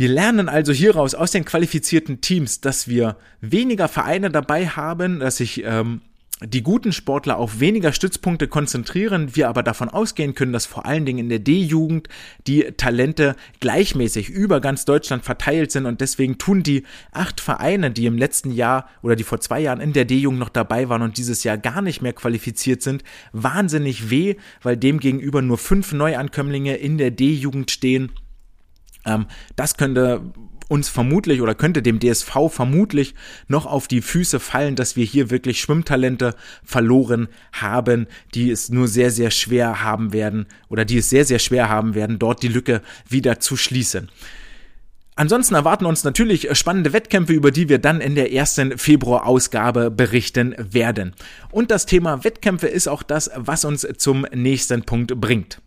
[0.00, 5.36] Wir lernen also hieraus aus den qualifizierten Teams, dass wir weniger Vereine dabei haben, dass
[5.36, 6.00] sich ähm,
[6.42, 11.04] die guten Sportler auf weniger Stützpunkte konzentrieren, wir aber davon ausgehen können, dass vor allen
[11.04, 12.08] Dingen in der D-Jugend
[12.46, 18.06] die Talente gleichmäßig über ganz Deutschland verteilt sind und deswegen tun die acht Vereine, die
[18.06, 21.18] im letzten Jahr oder die vor zwei Jahren in der D-Jugend noch dabei waren und
[21.18, 26.96] dieses Jahr gar nicht mehr qualifiziert sind, wahnsinnig weh, weil demgegenüber nur fünf Neuankömmlinge in
[26.96, 28.12] der D-Jugend stehen
[29.04, 30.22] ähm, das könnte
[30.70, 33.14] uns vermutlich oder könnte dem DSV vermutlich
[33.48, 38.86] noch auf die Füße fallen, dass wir hier wirklich Schwimmtalente verloren haben, die es nur
[38.86, 42.48] sehr, sehr schwer haben werden oder die es sehr, sehr schwer haben werden, dort die
[42.48, 44.10] Lücke wieder zu schließen.
[45.16, 50.54] Ansonsten erwarten uns natürlich spannende Wettkämpfe, über die wir dann in der ersten Februar-Ausgabe berichten
[50.56, 51.14] werden.
[51.50, 55.60] Und das Thema Wettkämpfe ist auch das, was uns zum nächsten Punkt bringt.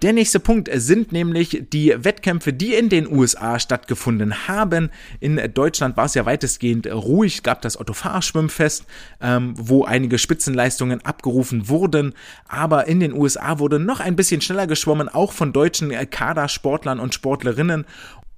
[0.00, 4.90] Der nächste Punkt sind nämlich die Wettkämpfe, die in den USA stattgefunden haben.
[5.18, 8.84] In Deutschland war es ja weitestgehend ruhig, gab das Otto Fahrschwimmfest,
[9.20, 12.14] ähm, wo einige Spitzenleistungen abgerufen wurden.
[12.46, 17.12] Aber in den USA wurde noch ein bisschen schneller geschwommen, auch von deutschen Kadersportlern und
[17.12, 17.84] Sportlerinnen.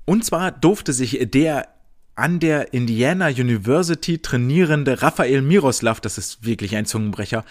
[0.07, 1.69] Und zwar durfte sich der
[2.15, 7.45] an der Indiana University trainierende Raphael Miroslav, das ist wirklich ein Zungenbrecher,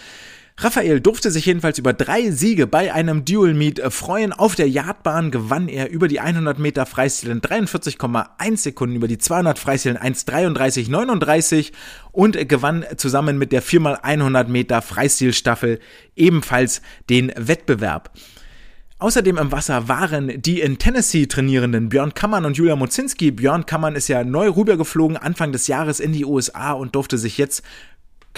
[0.62, 4.34] Raphael durfte sich jedenfalls über drei Siege bei einem Dual Meet freuen.
[4.34, 9.18] Auf der Yardbahn gewann er über die 100 Meter Freistil in 43,1 Sekunden, über die
[9.18, 11.72] 200 Freistil in 1,33,39
[12.12, 15.80] und gewann zusammen mit der 4x100 Meter Freistilstaffel
[16.18, 18.12] ebenfalls den Wettbewerb.
[18.98, 23.32] Außerdem im Wasser waren die in Tennessee trainierenden Björn Kammern und Julia Mozinski.
[23.32, 27.38] Björn Kammern ist ja neu rübergeflogen Anfang des Jahres in die USA und durfte sich
[27.38, 27.64] jetzt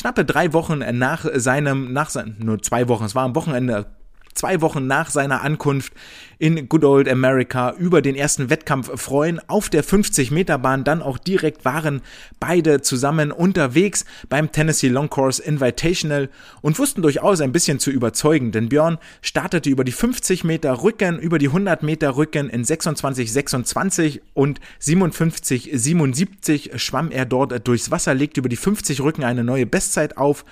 [0.02, 3.86] knappe drei Wochen nach seinem, nach sein, nur zwei Wochen, es war am Wochenende,
[4.34, 5.94] zwei Wochen nach seiner Ankunft
[6.42, 9.40] in Good Old America über den ersten Wettkampf freuen.
[9.48, 12.02] Auf der 50-Meter-Bahn dann auch direkt waren
[12.40, 16.30] beide zusammen unterwegs beim Tennessee Long Course Invitational
[16.62, 21.20] und wussten durchaus ein bisschen zu überzeugen, denn Björn startete über die 50 Meter Rücken,
[21.20, 27.92] über die 100 Meter Rücken in 26, 26 und 57, 77 schwamm er dort durchs
[27.92, 30.44] Wasser, legte über die 50 Rücken eine neue Bestzeit auf,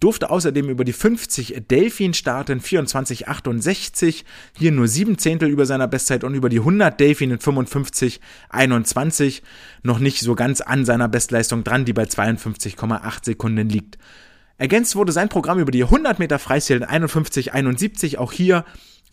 [0.00, 4.24] durfte außerdem über die 50 Delfin starten, 24, 68,
[4.56, 9.42] hier nur 7 Zehntel über seiner Bestzeit und über die 100 Delfin in 55, 21
[9.82, 13.98] noch nicht so ganz an seiner Bestleistung dran, die bei 52,8 Sekunden liegt.
[14.58, 18.64] Ergänzt wurde sein Programm über die 100 Meter Freistil in 51, 71, auch hier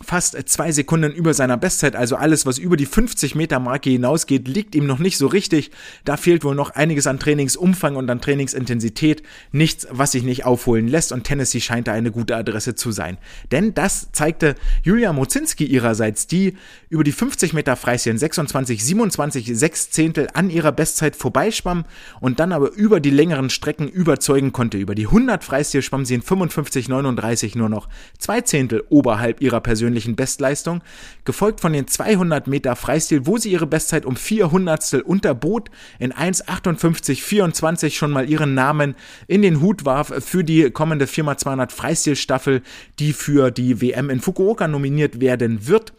[0.04, 4.48] fast zwei Sekunden über seiner Bestzeit, also alles, was über die 50 Meter Marke hinausgeht,
[4.48, 5.72] liegt ihm noch nicht so richtig.
[6.06, 9.24] Da fehlt wohl noch einiges an Trainingsumfang und an Trainingsintensität.
[9.52, 13.18] Nichts, was sich nicht aufholen lässt und Tennessee scheint da eine gute Adresse zu sein.
[13.52, 16.56] Denn das zeigte Julia Mozinski ihrerseits, die
[16.90, 21.86] über die 50 Meter Freistil 26, 27, 6 Zehntel an ihrer Bestzeit vorbeischwamm
[22.20, 24.78] und dann aber über die längeren Strecken überzeugen konnte.
[24.78, 29.62] Über die 100 Freistil schwamm sie in 55, 39 nur noch zwei Zehntel oberhalb ihrer
[29.62, 30.82] persönlichen persönlichen Bestleistung,
[31.26, 35.70] gefolgt von den 200 Meter Freistil, wo sie ihre Bestzeit um 400 unterbot,
[36.00, 38.96] in 1,58,24 schon mal ihren Namen
[39.28, 42.62] in den Hut warf für die kommende 4x200 Freistilstaffel,
[43.00, 45.92] die für die WM in Fukuoka nominiert werden wird.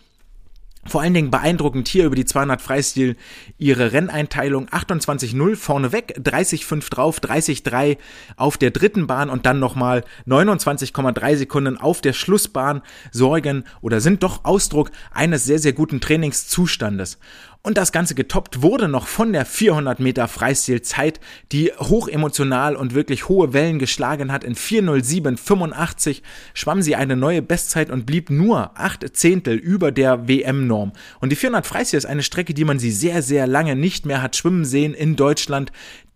[0.87, 3.17] Vor allen Dingen beeindruckend hier über die 200 Freistil
[3.57, 7.97] ihre Renneinteilung 28-0 vorneweg, 30-5 drauf, 30-3
[8.37, 14.23] auf der dritten Bahn und dann nochmal 29,3 Sekunden auf der Schlussbahn sorgen oder sind
[14.23, 17.19] doch Ausdruck eines sehr, sehr guten Trainingszustandes.
[17.67, 21.19] Und das Ganze getoppt wurde noch von der 400 Meter Freistilzeit,
[21.51, 24.45] die hoch emotional und wirklich hohe Wellen geschlagen hat.
[24.45, 26.21] In 407,85
[26.53, 30.93] schwamm sie eine neue Bestzeit und blieb nur acht Zehntel über der WM-Norm.
[31.21, 34.21] Und die 400 Freistil ist eine Strecke, die man sie sehr, sehr lange nicht mehr
[34.21, 35.73] hat schwimmen sehen in Deutschland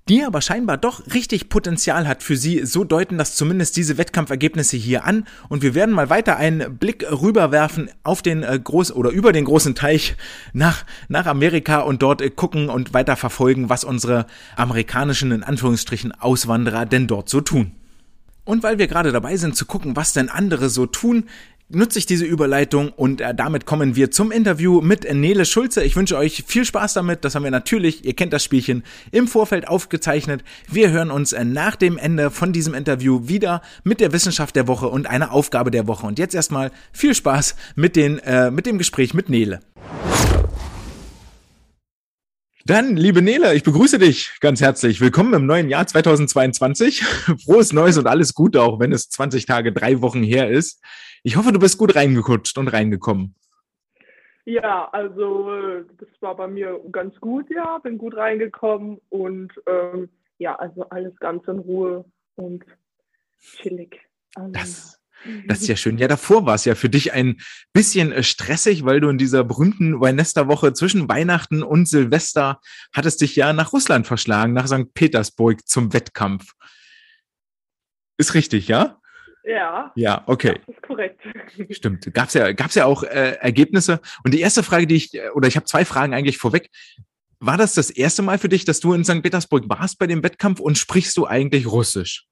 [0.08, 2.64] die aber scheinbar doch richtig Potenzial hat für sie.
[2.64, 5.26] So deuten das zumindest diese Wettkampfergebnisse hier an.
[5.48, 9.44] Und wir werden mal weiter einen Blick rüberwerfen auf den äh, großen oder über den
[9.44, 10.16] großen Teich
[10.52, 16.12] nach, nach Amerika und dort äh, gucken und weiter verfolgen, was unsere amerikanischen, in Anführungsstrichen,
[16.12, 17.72] Auswanderer denn dort so tun.
[18.44, 21.24] Und weil wir gerade dabei sind zu gucken, was denn andere so tun,
[21.70, 25.84] nutze ich diese Überleitung und äh, damit kommen wir zum Interview mit Nele Schulze.
[25.84, 27.24] Ich wünsche euch viel Spaß damit.
[27.24, 30.42] Das haben wir natürlich, ihr kennt das Spielchen, im Vorfeld aufgezeichnet.
[30.70, 34.66] Wir hören uns äh, nach dem Ende von diesem Interview wieder mit der Wissenschaft der
[34.66, 36.06] Woche und einer Aufgabe der Woche.
[36.06, 39.60] Und jetzt erstmal viel Spaß mit, den, äh, mit dem Gespräch mit Nele.
[42.64, 45.00] Dann, liebe Nele, ich begrüße dich ganz herzlich.
[45.00, 47.02] Willkommen im neuen Jahr 2022.
[47.44, 50.80] Frohes Neues und alles Gute, auch wenn es 20 Tage, drei Wochen her ist.
[51.22, 53.34] Ich hoffe, du bist gut reingekutscht und reingekommen.
[54.44, 60.56] Ja, also das war bei mir ganz gut, ja, bin gut reingekommen und ähm, ja,
[60.56, 62.64] also alles ganz in Ruhe und
[63.60, 64.00] chillig.
[64.34, 65.00] Also, das,
[65.46, 65.98] das ist ja schön.
[65.98, 67.40] Ja, davor war es ja für dich ein
[67.74, 72.60] bisschen äh, stressig, weil du in dieser berühmten Weihnachtwoche zwischen Weihnachten und Silvester
[72.94, 74.94] hattest dich ja nach Russland verschlagen, nach St.
[74.94, 76.54] Petersburg zum Wettkampf.
[78.16, 78.98] Ist richtig, ja?
[79.48, 79.92] Ja.
[79.94, 80.60] Ja, okay.
[80.66, 81.20] Das ist korrekt.
[81.70, 82.12] Stimmt.
[82.12, 84.00] Gab es ja, gab's ja auch äh, Ergebnisse.
[84.22, 86.68] Und die erste Frage, die ich, äh, oder ich habe zwei Fragen eigentlich vorweg.
[87.40, 89.22] War das das erste Mal für dich, dass du in St.
[89.22, 92.26] Petersburg warst bei dem Wettkampf und sprichst du eigentlich Russisch?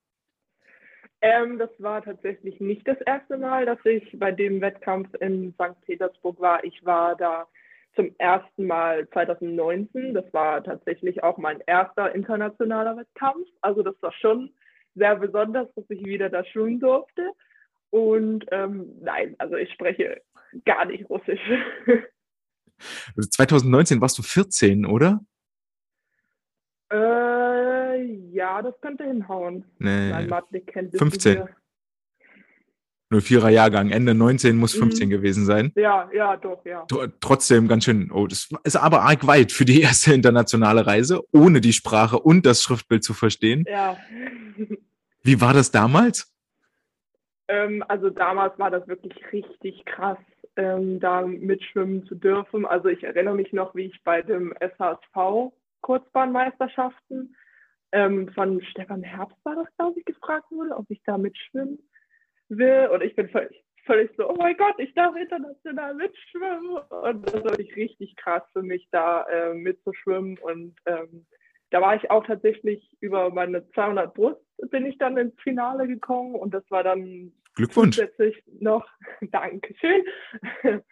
[1.21, 5.81] Ähm, das war tatsächlich nicht das erste Mal, dass ich bei dem Wettkampf in St.
[5.85, 6.63] Petersburg war.
[6.63, 7.47] Ich war da
[7.95, 10.13] zum ersten Mal 2019.
[10.13, 13.47] Das war tatsächlich auch mein erster internationaler Wettkampf.
[13.61, 14.51] Also das war schon
[14.97, 17.31] sehr besonders, dass ich wieder da schwimmen durfte.
[17.89, 20.21] Und ähm, nein, also ich spreche
[20.65, 21.39] gar nicht Russisch.
[23.17, 25.21] 2019 warst du 14, oder?
[26.91, 29.65] Äh, ja, das könnte hinhauen.
[29.79, 31.47] Nee, Mein Mathe kennt 15.
[33.11, 35.11] 04er Jahrgang, Ende 19 muss 15 mhm.
[35.11, 35.71] gewesen sein.
[35.75, 36.85] Ja, ja, doch, ja.
[37.21, 41.61] Trotzdem ganz schön, oh, das ist aber arg weit für die erste internationale Reise, ohne
[41.61, 43.65] die Sprache und das Schriftbild zu verstehen.
[43.67, 43.97] Ja.
[45.23, 46.33] Wie war das damals?
[47.47, 50.17] Ähm, also damals war das wirklich richtig krass,
[50.57, 52.65] ähm, da mitschwimmen zu dürfen.
[52.65, 57.35] Also ich erinnere mich noch, wie ich bei dem SHSV Kurzbahnmeisterschaften
[57.93, 61.79] ähm, von Stefan Herbst war das, glaube ich, gefragt wurde, ob ich da mitschwimmen
[62.49, 62.89] will.
[62.91, 66.77] Und ich bin völlig, völlig so, oh mein Gott, ich darf international mitschwimmen.
[66.77, 70.37] Und das war wirklich richtig krass für mich, da äh, mitzuschwimmen.
[70.39, 71.25] Und ähm,
[71.69, 76.35] da war ich auch tatsächlich über meine 200 Brust bin ich dann ins Finale gekommen
[76.35, 77.95] und das war dann Glückwunsch.
[77.95, 78.87] zusätzlich noch,
[79.31, 80.03] Dankeschön,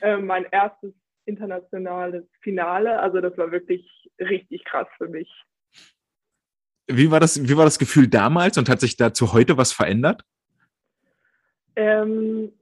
[0.00, 0.92] äh, mein erstes
[1.26, 2.98] internationales Finale.
[3.00, 5.30] Also das war wirklich richtig krass für mich.
[6.86, 10.24] Wie war das, wie war das Gefühl damals und hat sich dazu heute was verändert?
[11.76, 12.52] Ähm,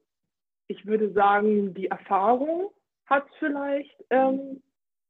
[0.68, 2.70] ich würde sagen, die Erfahrung
[3.06, 4.62] hat es vielleicht ähm,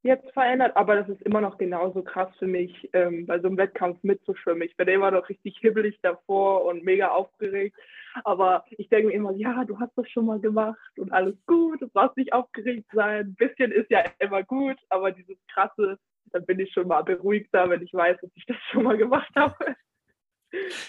[0.02, 3.56] jetzt verändert, aber das ist immer noch genauso krass für mich, ähm, bei so einem
[3.56, 4.62] Wettkampf mitzuschwimmen.
[4.62, 7.76] Ich bin immer noch richtig hibbelig davor und mega aufgeregt.
[8.24, 11.82] Aber ich denke mir immer, ja, du hast das schon mal gemacht und alles gut,
[11.82, 13.26] du brauchst nicht aufgeregt sein.
[13.26, 15.98] Ein bisschen ist ja immer gut, aber dieses krasse,
[16.32, 19.30] dann bin ich schon mal beruhigter, wenn ich weiß, dass ich das schon mal gemacht
[19.36, 19.76] habe.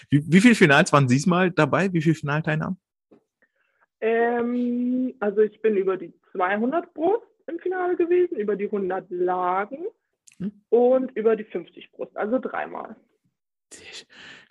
[0.08, 1.92] Wie, wie viele Finals waren diesmal dabei?
[1.92, 2.78] Wie viele Finalteilnahmen?
[4.00, 9.86] Ähm, also ich bin über die 200 Brust im Finale gewesen, über die 100 Lagen
[10.38, 10.52] hm.
[10.70, 12.96] und über die 50 Brust, also dreimal.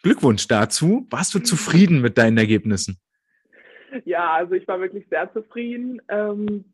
[0.02, 1.08] Glückwunsch dazu.
[1.10, 3.00] Warst du zufrieden mit deinen Ergebnissen?
[4.06, 6.02] Ja, also ich war wirklich sehr zufrieden.
[6.10, 6.66] Ähm,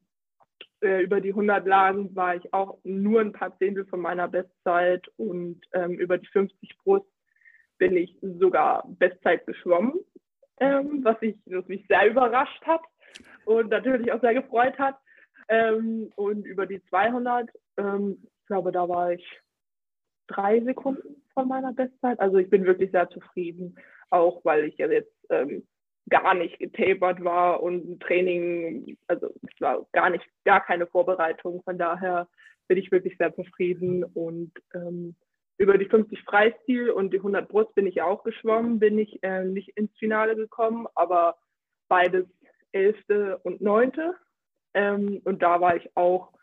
[0.81, 5.07] äh, über die 100 Lagen war ich auch nur ein paar Zehntel von meiner Bestzeit
[5.17, 7.07] und ähm, über die 50 Brust
[7.77, 9.93] bin ich sogar Bestzeit geschwommen,
[10.59, 12.81] ähm, was, ich, was mich sehr überrascht hat
[13.45, 14.97] und natürlich auch sehr gefreut hat.
[15.47, 19.41] Ähm, und über die 200, ähm, ich glaube, da war ich
[20.27, 22.19] drei Sekunden von meiner Bestzeit.
[22.19, 23.77] Also ich bin wirklich sehr zufrieden,
[24.09, 25.67] auch weil ich ja jetzt ähm,
[26.09, 31.61] gar nicht getapert war und Training, also es war gar nicht, gar keine Vorbereitung.
[31.63, 32.27] Von daher
[32.67, 35.15] bin ich wirklich sehr zufrieden und ähm,
[35.57, 39.45] über die 50 Freistil und die 100 Brust bin ich auch geschwommen, bin ich äh,
[39.45, 41.37] nicht ins Finale gekommen, aber
[41.87, 42.25] beides
[42.71, 44.15] elfte und neunte.
[44.73, 46.33] Ähm, und da war ich auch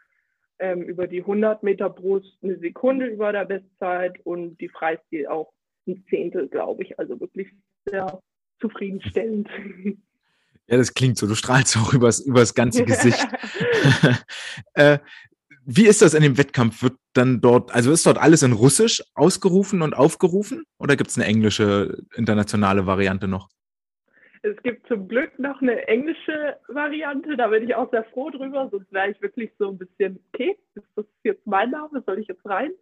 [0.59, 5.53] ähm, über die 100 Meter Brust eine Sekunde über der Bestzeit und die Freistil auch
[5.87, 6.99] ein Zehntel, glaube ich.
[6.99, 7.49] Also wirklich
[7.85, 8.23] sehr
[8.61, 9.49] zufriedenstellend.
[10.69, 11.27] Ja, das klingt so.
[11.27, 13.27] Du strahlst auch übers, übers ganze Gesicht.
[14.75, 14.99] äh,
[15.65, 16.83] wie ist das in dem Wettkampf?
[16.83, 20.65] Wird dann dort, also ist dort alles in Russisch ausgerufen und aufgerufen?
[20.79, 23.49] Oder gibt es eine englische internationale Variante noch?
[24.43, 28.69] Es gibt zum Glück noch eine englische Variante, da bin ich auch sehr froh drüber,
[28.73, 32.27] sonst wäre ich wirklich so ein bisschen, okay, ist das jetzt mein Name, soll ich
[32.27, 32.73] jetzt rein?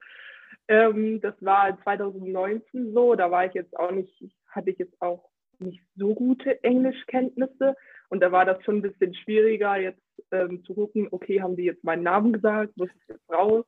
[0.69, 4.11] Ähm, das war 2019 so, da war ich jetzt auch nicht,
[4.49, 5.29] hatte ich jetzt auch
[5.59, 7.77] nicht so gute Englischkenntnisse
[8.09, 10.01] und da war das schon ein bisschen schwieriger, jetzt
[10.33, 13.65] ähm, zu gucken, okay, haben die jetzt meinen Namen gesagt, muss ich jetzt raus?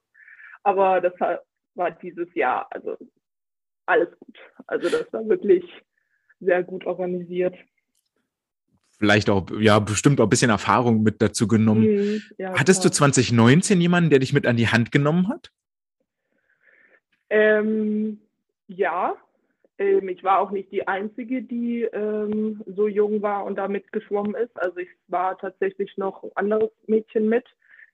[0.62, 1.12] Aber das
[1.74, 2.96] war dieses Jahr, also
[3.86, 4.38] alles gut.
[4.66, 5.64] Also das war wirklich
[6.40, 7.56] sehr gut organisiert.
[8.98, 11.82] Vielleicht auch, ja, bestimmt auch ein bisschen Erfahrung mit dazu genommen.
[11.82, 12.90] Mhm, ja, Hattest klar.
[12.90, 15.50] du 2019 jemanden, der dich mit an die Hand genommen hat?
[17.28, 18.20] Ähm,
[18.68, 19.16] ja,
[19.78, 24.34] ähm, ich war auch nicht die Einzige, die ähm, so jung war und da mitgeschwommen
[24.34, 24.56] ist.
[24.60, 27.44] Also ich war tatsächlich noch ein anderes Mädchen mit.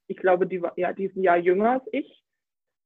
[0.06, 2.22] Ich glaube, die war ja diesen Jahr jünger als ich.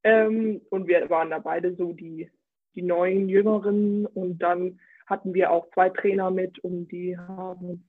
[0.04, 2.30] Ähm, und wir waren da beide so die,
[2.74, 4.06] die neuen Jüngeren.
[4.06, 7.80] Und dann hatten wir auch zwei Trainer mit und die haben uns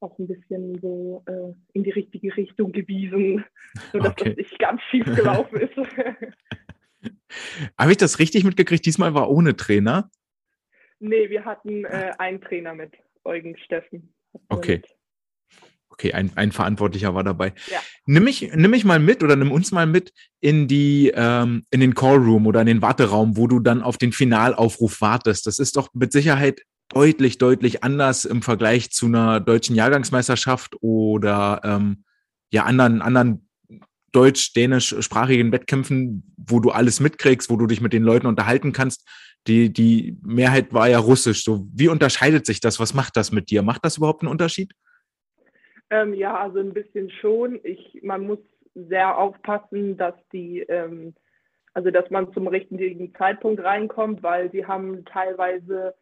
[0.00, 3.44] auch ein bisschen so äh, in die richtige Richtung gewiesen,
[3.92, 4.30] sodass okay.
[4.30, 5.76] das nicht ganz schief gelaufen ist.
[7.78, 8.84] Habe ich das richtig mitgekriegt?
[8.84, 10.10] Diesmal war ohne Trainer?
[11.02, 12.92] Nee, wir hatten äh, einen Trainer mit,
[13.24, 14.14] Eugen Steffen.
[14.48, 14.82] Okay.
[15.88, 17.52] Okay, ein, ein Verantwortlicher war dabei.
[17.70, 17.80] Ja.
[18.06, 21.80] Nimm, mich, nimm mich mal mit oder nimm uns mal mit in die ähm, in
[21.80, 25.46] den Callroom oder in den Warteraum, wo du dann auf den Finalaufruf wartest.
[25.46, 31.60] Das ist doch mit Sicherheit deutlich, deutlich anders im Vergleich zu einer deutschen Jahrgangsmeisterschaft oder
[31.64, 32.04] ähm,
[32.52, 33.48] ja anderen, anderen
[34.12, 39.06] deutsch-dänischsprachigen Wettkämpfen, wo du alles mitkriegst, wo du dich mit den Leuten unterhalten kannst
[39.46, 41.44] die, die Mehrheit war ja russisch.
[41.44, 42.78] So, wie unterscheidet sich das?
[42.78, 43.62] Was macht das mit dir?
[43.62, 44.72] Macht das überhaupt einen Unterschied?
[45.90, 47.60] Ähm, ja, also ein bisschen schon.
[47.64, 48.38] Ich, man muss
[48.74, 51.14] sehr aufpassen, dass die, ähm,
[51.74, 55.94] also dass man zum richtigen Zeitpunkt reinkommt, weil sie haben teilweise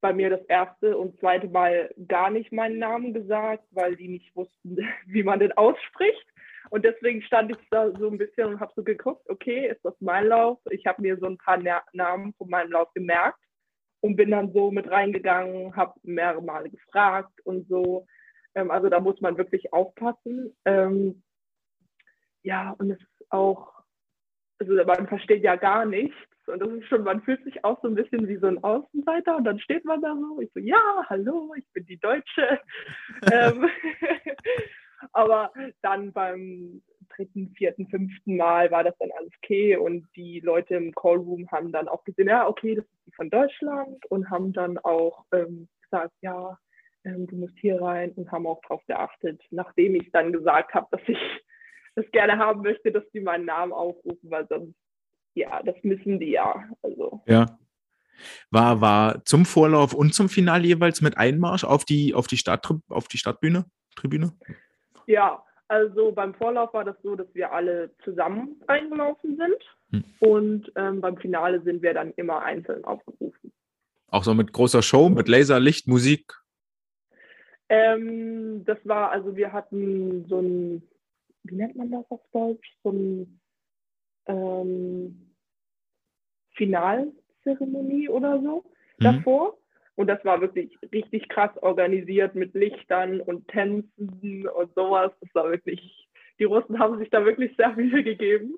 [0.00, 4.34] bei mir das erste und zweite Mal gar nicht meinen Namen gesagt, weil die nicht
[4.36, 4.76] wussten,
[5.06, 6.26] wie man den ausspricht.
[6.72, 9.94] Und deswegen stand ich da so ein bisschen und habe so geguckt, okay, ist das
[10.00, 10.58] mein Lauf?
[10.70, 13.38] Ich habe mir so ein paar Na Namen von meinem Lauf gemerkt
[14.00, 18.06] und bin dann so mit reingegangen, habe mehrere Male gefragt und so.
[18.54, 20.56] Ähm, also da muss man wirklich aufpassen.
[20.64, 21.22] Ähm,
[22.42, 23.74] ja, und es ist auch,
[24.58, 26.16] also man versteht ja gar nichts.
[26.46, 29.36] Und das ist schon, man fühlt sich auch so ein bisschen wie so ein Außenseiter
[29.36, 32.60] und dann steht man da so, ich so, ja, hallo, ich bin die Deutsche.
[33.30, 33.68] ähm,
[35.12, 36.82] aber dann beim
[37.16, 41.72] dritten, vierten, fünften Mal war das dann alles okay und die Leute im Callroom haben
[41.72, 45.68] dann auch gesehen, ja, okay, das ist die von Deutschland und haben dann auch ähm,
[45.82, 46.58] gesagt, ja,
[47.04, 50.86] ähm, du musst hier rein und haben auch darauf geachtet, nachdem ich dann gesagt habe,
[50.90, 51.18] dass ich
[51.94, 54.74] das gerne haben möchte, dass die meinen Namen aufrufen, weil sonst,
[55.34, 56.68] ja, das müssen die ja.
[56.82, 57.22] Also.
[57.26, 57.58] Ja.
[58.50, 62.68] War, war zum Vorlauf und zum Finale jeweils mit Einmarsch auf die, auf die, Start,
[62.88, 63.64] auf die Startbühne?
[63.96, 64.32] Tribüne?
[65.06, 70.04] Ja, also beim Vorlauf war das so, dass wir alle zusammen eingelaufen sind hm.
[70.20, 73.52] und ähm, beim Finale sind wir dann immer einzeln aufgerufen.
[74.08, 76.34] Auch so mit großer Show, mit Laser, Licht, Musik?
[77.70, 80.82] Ähm, das war, also wir hatten so ein,
[81.44, 82.76] wie nennt man das auf Deutsch?
[82.82, 83.40] So ein
[84.26, 85.34] ähm,
[86.54, 88.64] Finalzeremonie oder so
[88.98, 89.04] mhm.
[89.04, 89.58] davor.
[89.94, 95.12] Und das war wirklich richtig krass organisiert mit Lichtern und Tänzen und sowas.
[95.20, 98.56] Das war wirklich, die Russen haben sich da wirklich sehr Mühe gegeben.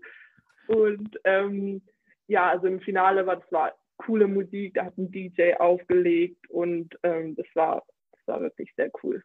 [0.69, 1.83] Und ähm,
[2.29, 6.99] ja, also im Finale war das war coole Musik, da hat ein DJ aufgelegt und
[7.03, 9.23] ähm, das war, das war wirklich sehr cool.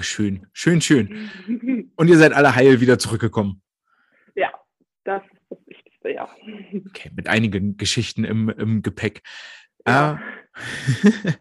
[0.00, 1.90] Schön, schön, schön.
[1.96, 3.62] Und ihr seid alle heil wieder zurückgekommen.
[4.38, 4.52] Ja,
[5.04, 6.28] das ist das Wichtigste, ja.
[6.88, 9.22] Okay, mit einigen Geschichten im, im Gepäck.
[9.86, 10.16] Ja.
[10.16, 10.45] Äh,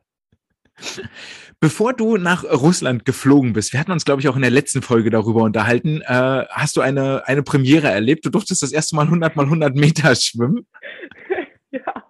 [1.59, 4.81] bevor du nach Russland geflogen bist, wir hatten uns, glaube ich, auch in der letzten
[4.81, 8.25] Folge darüber unterhalten, äh, hast du eine, eine Premiere erlebt.
[8.25, 10.67] Du durftest das erste Mal 100 mal 100 Meter schwimmen.
[11.71, 12.05] Ja.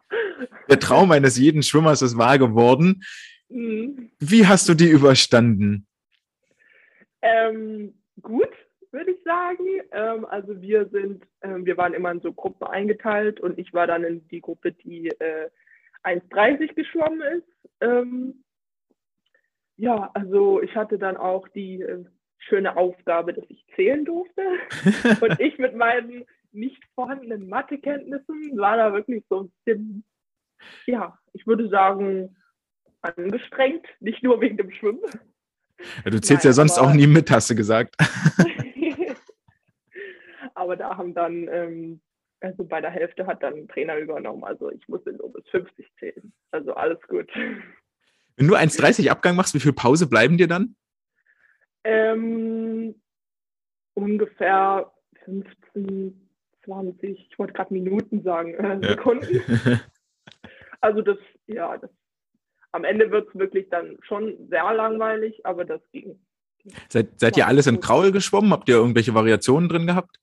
[0.70, 3.02] Der Traum eines jeden Schwimmers ist wahr geworden.
[3.50, 4.12] Mhm.
[4.20, 5.88] Wie hast du die überstanden?
[7.24, 8.50] Ähm, gut,
[8.92, 9.64] würde ich sagen.
[9.92, 13.88] Ähm, also wir sind, ähm, wir waren immer in so Gruppen eingeteilt und ich war
[13.88, 15.50] dann in die Gruppe, die äh,
[16.06, 17.48] 1,30 geschwommen ist.
[17.82, 18.44] Ähm,
[19.78, 22.06] ja, also ich hatte dann auch die äh,
[22.38, 24.42] schöne Aufgabe, dass ich zählen durfte.
[25.22, 30.06] und ich mit meinen nicht vorhandenen Mathekenntnissen war da wirklich so ein bisschen,
[30.86, 32.38] ja, ich würde sagen,
[33.02, 35.02] angestrengt, nicht nur wegen dem Schwimmen.
[36.06, 37.96] Ja, du zählst Nein, ja sonst auch nie mit, hast du gesagt.
[40.56, 42.02] aber da haben dann, ähm,
[42.46, 44.44] also bei der Hälfte hat dann ein Trainer übernommen.
[44.44, 46.32] Also ich musste nur bis 50 zählen.
[46.52, 47.28] Also alles gut.
[48.38, 50.76] Wenn du 1,30 Abgang machst, wie viel Pause bleiben dir dann?
[51.84, 52.96] Ähm,
[53.96, 54.92] ungefähr
[55.26, 56.30] 15,
[56.66, 59.42] 20, ich wollte gerade Minuten sagen, äh, Sekunden.
[59.66, 59.80] Ja.
[60.82, 61.18] also das,
[61.48, 61.90] ja, das,
[62.72, 66.20] am Ende wird es wirklich dann schon sehr langweilig, aber das ging.
[66.90, 68.52] Seid, seid ihr alles in Kraul geschwommen?
[68.52, 70.20] Habt ihr irgendwelche Variationen drin gehabt?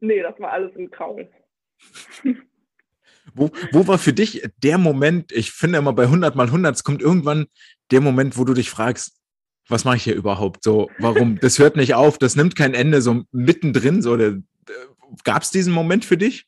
[0.00, 1.28] Nee, das war alles in Kraul.
[3.34, 6.84] Wo, wo war für dich der Moment, ich finde immer bei 100 mal 100, es
[6.84, 7.46] kommt irgendwann
[7.90, 9.22] der Moment, wo du dich fragst,
[9.68, 10.62] was mache ich hier überhaupt?
[10.62, 11.38] So, warum?
[11.40, 14.02] Das hört nicht auf, das nimmt kein Ende, so mittendrin.
[14.02, 14.18] So,
[15.24, 16.46] gab es diesen Moment für dich?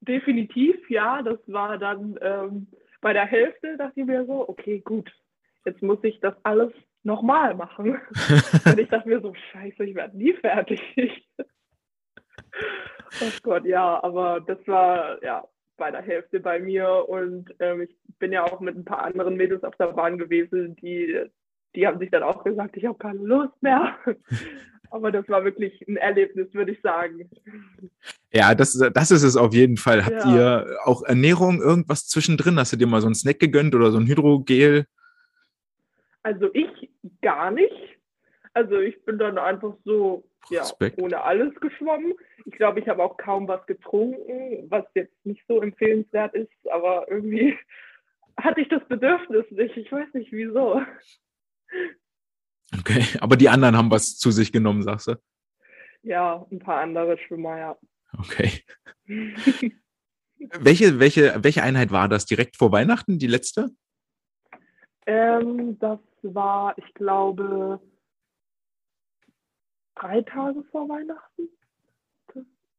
[0.00, 1.22] Definitiv, ja.
[1.22, 2.68] Das war dann ähm,
[3.00, 5.10] bei der Hälfte, dachte ich mir so, okay, gut,
[5.64, 7.98] jetzt muss ich das alles nochmal machen.
[8.64, 10.80] Und ich dachte mir so, scheiße, ich werde nie fertig.
[13.20, 15.46] oh Gott, ja, aber das war ja
[15.76, 19.36] bei der Hälfte bei mir und ähm, ich bin ja auch mit ein paar anderen
[19.36, 21.24] Mädels auf der Bahn gewesen, die,
[21.74, 23.94] die haben sich dann auch gesagt, ich habe keine Lust mehr.
[24.90, 27.30] aber das war wirklich ein Erlebnis, würde ich sagen.
[28.32, 30.04] Ja, das, das ist es auf jeden Fall.
[30.04, 30.34] Habt ja.
[30.34, 32.58] ihr auch Ernährung, irgendwas zwischendrin?
[32.58, 34.86] Hast du dir mal so einen Snack gegönnt oder so ein Hydrogel?
[36.22, 36.90] Also ich
[37.22, 37.98] gar nicht.
[38.54, 40.64] Also ich bin dann einfach so ja,
[40.96, 42.14] ohne alles geschwommen.
[42.44, 47.06] Ich glaube, ich habe auch kaum was getrunken, was jetzt nicht so empfehlenswert ist, aber
[47.10, 47.56] irgendwie
[48.36, 49.76] hatte ich das Bedürfnis nicht.
[49.76, 50.82] Ich weiß nicht wieso.
[52.78, 55.14] Okay, aber die anderen haben was zu sich genommen, sagst du?
[56.02, 57.78] Ja, ein paar andere Schwimmer, ja.
[58.18, 58.62] Okay.
[60.38, 62.26] welche, welche, welche Einheit war das?
[62.26, 63.70] Direkt vor Weihnachten, die letzte?
[65.06, 67.80] Ähm, das war, ich glaube,
[70.00, 71.48] drei Tage vor Weihnachten.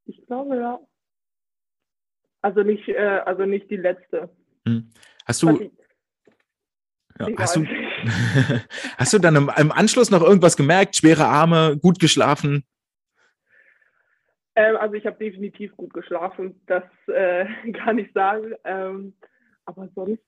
[0.05, 0.79] Ich glaube, ja.
[2.41, 4.29] Also nicht, äh, also nicht die letzte.
[4.65, 4.91] Hm.
[5.25, 5.71] Hast du.
[7.19, 7.65] Ja, hast, du
[8.97, 10.95] hast du dann im, im, Anschluss noch irgendwas gemerkt?
[10.95, 12.63] Schwere Arme, gut geschlafen?
[14.55, 18.53] Ähm, also ich habe definitiv gut geschlafen, das äh, kann ich sagen.
[18.63, 19.13] Ähm,
[19.65, 20.23] aber sonst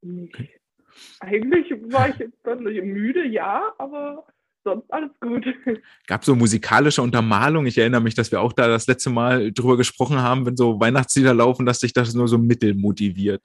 [0.00, 0.34] nicht.
[0.34, 0.50] Okay.
[1.20, 4.26] Eigentlich war ich jetzt dann müde, ja, aber
[4.64, 5.44] sonst alles gut.
[6.06, 7.66] Gab so musikalische Untermalung.
[7.66, 10.80] Ich erinnere mich, dass wir auch da das letzte Mal drüber gesprochen haben, wenn so
[10.80, 13.42] Weihnachtslieder laufen, dass sich das nur so mittel motiviert.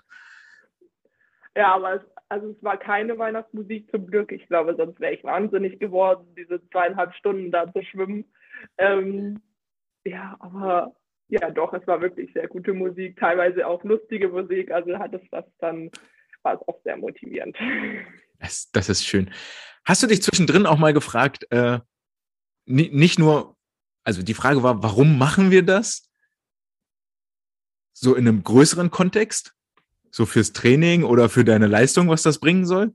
[1.55, 4.32] Ja, aber es, also es war keine Weihnachtsmusik zum Glück.
[4.32, 8.26] Ich glaube, sonst wäre ich wahnsinnig geworden, diese zweieinhalb Stunden da zu schwimmen.
[8.78, 9.39] Ähm,
[10.05, 10.95] ja, aber
[11.30, 14.72] ja, doch, es war wirklich sehr gute Musik, teilweise auch lustige Musik.
[14.72, 15.89] Also hat es was dann,
[16.43, 17.57] war es auch sehr motivierend.
[18.39, 19.32] Das, das ist schön.
[19.88, 21.79] Hast du dich zwischendrin auch mal gefragt, äh,
[22.65, 23.55] nicht nur,
[24.03, 26.11] also die Frage war, warum machen wir das?
[27.93, 29.55] So in einem größeren Kontext?
[30.11, 32.93] So fürs Training oder für deine Leistung, was das bringen soll?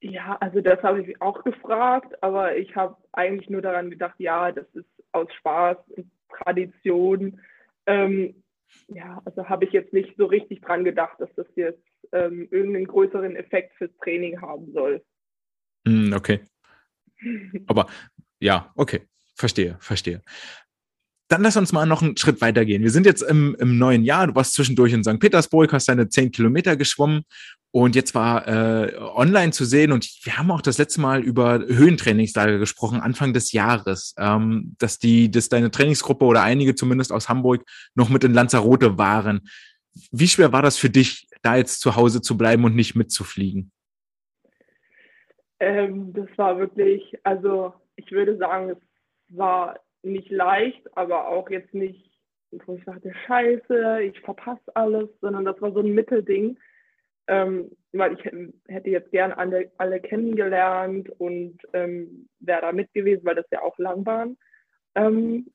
[0.00, 4.50] Ja, also das habe ich auch gefragt, aber ich habe eigentlich nur daran gedacht, ja,
[4.50, 7.40] das ist aus Spaß und Tradition.
[7.86, 8.42] Ähm,
[8.88, 12.86] ja, also habe ich jetzt nicht so richtig dran gedacht, dass das jetzt ähm, irgendeinen
[12.86, 15.02] größeren Effekt fürs Training haben soll.
[15.86, 16.40] Hm, okay.
[17.66, 17.86] Aber
[18.40, 19.02] ja, okay.
[19.34, 20.22] Verstehe, verstehe.
[21.28, 22.82] Dann lass uns mal noch einen Schritt weiter gehen.
[22.82, 24.26] Wir sind jetzt im, im neuen Jahr.
[24.26, 25.20] Du warst zwischendurch in St.
[25.20, 27.24] Petersburg, hast deine zehn Kilometer geschwommen
[27.70, 31.58] und jetzt war äh, online zu sehen und wir haben auch das letzte Mal über
[31.58, 37.28] Höhentrainingslager gesprochen, Anfang des Jahres, ähm, dass die, dass deine Trainingsgruppe oder einige zumindest aus
[37.28, 39.48] Hamburg noch mit in Lanzarote waren.
[40.10, 43.72] Wie schwer war das für dich, da jetzt zu Hause zu bleiben und nicht mitzufliegen?
[45.60, 48.78] Ähm, das war wirklich, also ich würde sagen, es
[49.28, 52.10] war nicht leicht, aber auch jetzt nicht,
[52.50, 56.58] wo ich dachte, scheiße, ich verpasse alles, sondern das war so ein Mittelding.
[57.26, 63.24] Ähm, weil ich hätte jetzt gern alle, alle kennengelernt und ähm, wäre da mit gewesen,
[63.24, 64.38] weil das ja auch Langbahn
[64.94, 65.46] ähm,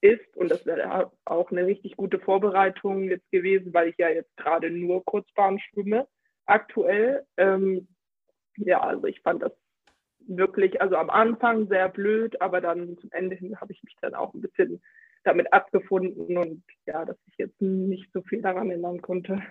[0.00, 4.34] ist und das wäre auch eine richtig gute Vorbereitung jetzt gewesen, weil ich ja jetzt
[4.36, 6.06] gerade nur Kurzbahn schwimme
[6.46, 7.24] aktuell.
[7.36, 7.88] Ähm,
[8.56, 9.52] ja, also ich fand das
[10.26, 14.14] wirklich, also am Anfang sehr blöd, aber dann zum Ende hin habe ich mich dann
[14.14, 14.82] auch ein bisschen
[15.24, 19.42] damit abgefunden und ja, dass ich jetzt nicht so viel daran ändern konnte.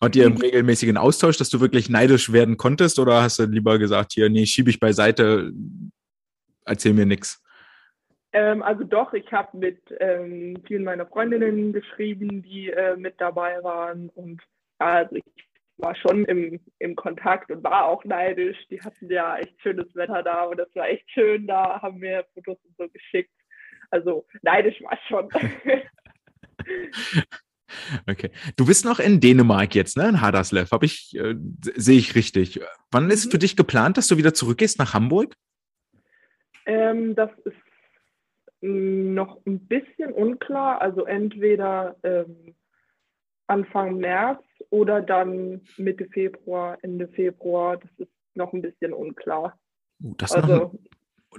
[0.00, 3.78] Wart ihr im regelmäßigen Austausch, dass du wirklich neidisch werden konntest oder hast du lieber
[3.78, 5.52] gesagt, hier, nee, schiebe ich beiseite,
[6.64, 7.43] erzähl mir nichts?
[8.34, 13.62] Ähm, also doch, ich habe mit ähm, vielen meiner Freundinnen geschrieben, die äh, mit dabei
[13.62, 14.42] waren und
[14.78, 15.24] also ich
[15.76, 18.56] war schon im, im Kontakt und war auch neidisch.
[18.70, 22.24] Die hatten ja echt schönes Wetter da und es war echt schön da, haben mir
[22.34, 23.30] Fotos und so geschickt.
[23.90, 25.28] Also neidisch war schon.
[28.06, 28.30] Okay.
[28.56, 30.08] Du bist noch in Dänemark jetzt, ne?
[30.08, 30.70] In Haderslev.
[30.70, 31.34] Habe ich, äh,
[31.74, 32.60] sehe ich richtig.
[32.92, 33.30] Wann ist mhm.
[33.32, 35.34] für dich geplant, dass du wieder zurückgehst nach Hamburg?
[36.66, 37.56] Ähm, das ist
[38.64, 40.80] noch ein bisschen unklar.
[40.80, 42.54] Also entweder ähm,
[43.46, 47.76] Anfang März oder dann Mitte Februar, Ende Februar.
[47.76, 49.58] Das ist noch ein bisschen unklar.
[50.02, 50.74] Uh, das, also, noch,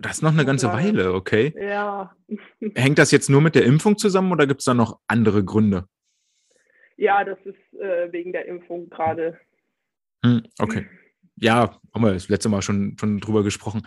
[0.01, 1.53] das ist noch eine ganze Weile, okay.
[1.59, 2.15] Ja.
[2.76, 5.88] Hängt das jetzt nur mit der Impfung zusammen oder gibt es da noch andere Gründe?
[6.97, 9.38] Ja, das ist äh, wegen der Impfung gerade.
[10.23, 10.88] Hm, okay.
[11.36, 13.82] Ja, haben wir das letzte Mal schon, schon drüber gesprochen.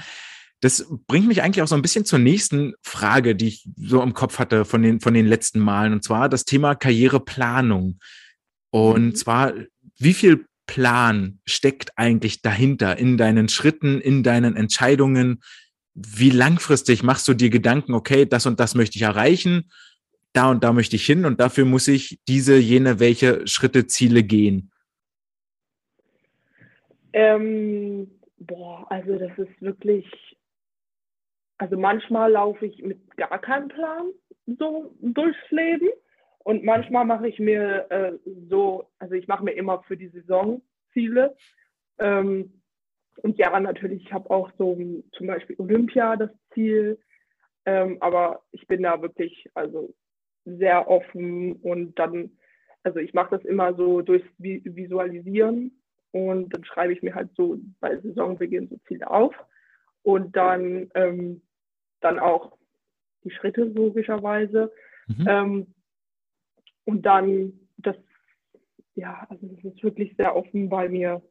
[0.61, 4.15] Das bringt mich eigentlich auch so ein bisschen zur nächsten Frage, die ich so im
[4.15, 8.01] Kopf hatte von den, von den letzten Malen, und zwar das Thema Karriereplanung.
[8.71, 9.15] Und mhm.
[9.15, 9.53] zwar,
[9.99, 15.41] wie viel Plan steckt eigentlich dahinter in deinen Schritten, in deinen Entscheidungen?
[15.95, 19.71] Wie langfristig machst du dir Gedanken, okay, das und das möchte ich erreichen,
[20.33, 24.23] da und da möchte ich hin und dafür muss ich diese, jene, welche Schritte, Ziele
[24.23, 24.71] gehen?
[27.13, 30.07] Ähm, boah, also das ist wirklich
[31.59, 34.13] also manchmal laufe ich mit gar keinem Plan
[34.47, 35.89] so durchs Leben.
[36.39, 38.13] Und manchmal mache ich mir äh,
[38.49, 41.37] so, also ich mache mir immer für die Saison Ziele.
[41.99, 42.63] Ähm,
[43.23, 44.79] und ja, natürlich, ich habe auch so
[45.13, 46.99] zum Beispiel Olympia das Ziel,
[47.67, 49.95] ähm, aber ich bin da wirklich also
[50.45, 52.31] sehr offen und dann,
[52.85, 55.73] also ich mache das immer so durchs Visualisieren.
[56.13, 59.35] Und dann schreibe ich mir halt so bei Saisonbeginn so Ziele auf.
[60.03, 61.43] Und dann ähm,
[62.01, 62.57] dann auch
[63.24, 64.72] die Schritte logischerweise.
[65.07, 65.26] Mhm.
[65.28, 65.74] Ähm,
[66.84, 67.96] und dann das,
[68.94, 71.22] ja, also das ist wirklich sehr offen bei mir.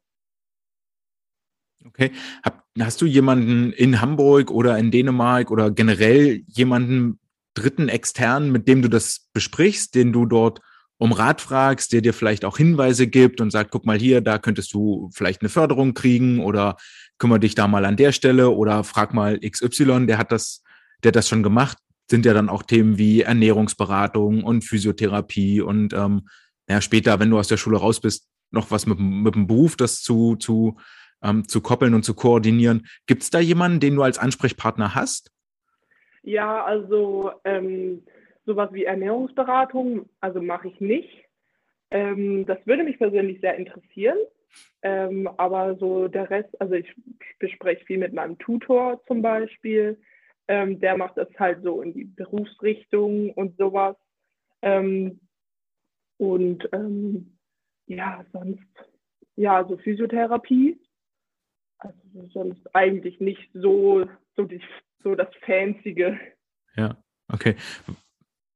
[1.84, 2.12] Okay.
[2.44, 7.20] Hab, hast du jemanden in Hamburg oder in Dänemark oder generell jemanden
[7.54, 10.60] dritten externen, mit dem du das besprichst, den du dort
[10.98, 14.38] um Rat fragst, der dir vielleicht auch Hinweise gibt und sagt, guck mal hier, da
[14.38, 16.76] könntest du vielleicht eine Förderung kriegen oder
[17.18, 20.62] kümmere dich da mal an der Stelle oder frag mal XY, der hat das,
[21.02, 21.78] der hat das schon gemacht,
[22.10, 26.28] sind ja dann auch Themen wie Ernährungsberatung und Physiotherapie und ähm,
[26.68, 29.76] ja, später, wenn du aus der Schule raus bist, noch was mit, mit dem Beruf,
[29.76, 30.76] das zu, zu,
[31.22, 32.86] ähm, zu koppeln und zu koordinieren.
[33.06, 35.30] Gibt es da jemanden, den du als Ansprechpartner hast?
[36.22, 38.02] Ja, also ähm,
[38.48, 41.24] sowas wie Ernährungsberatung, also mache ich nicht.
[41.90, 44.16] Ähm, das würde mich persönlich sehr interessieren.
[44.80, 46.90] Ähm, aber so der Rest, also ich
[47.38, 50.00] bespreche viel mit meinem Tutor zum Beispiel.
[50.48, 53.96] Ähm, der macht das halt so in die Berufsrichtung und sowas.
[54.62, 55.20] Ähm,
[56.16, 57.38] und ähm,
[57.86, 58.64] ja, sonst,
[59.36, 60.80] ja, so Physiotherapie.
[61.78, 61.98] Also
[62.32, 64.60] sonst eigentlich nicht so, so, die,
[65.04, 66.18] so das Fanzige.
[66.76, 66.96] Ja,
[67.30, 67.54] okay.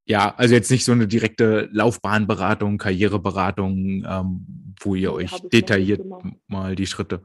[0.04, 6.02] Ja, also jetzt nicht so eine direkte Laufbahnberatung, Karriereberatung, ähm, wo ihr euch detailliert
[6.48, 7.22] mal die Schritte.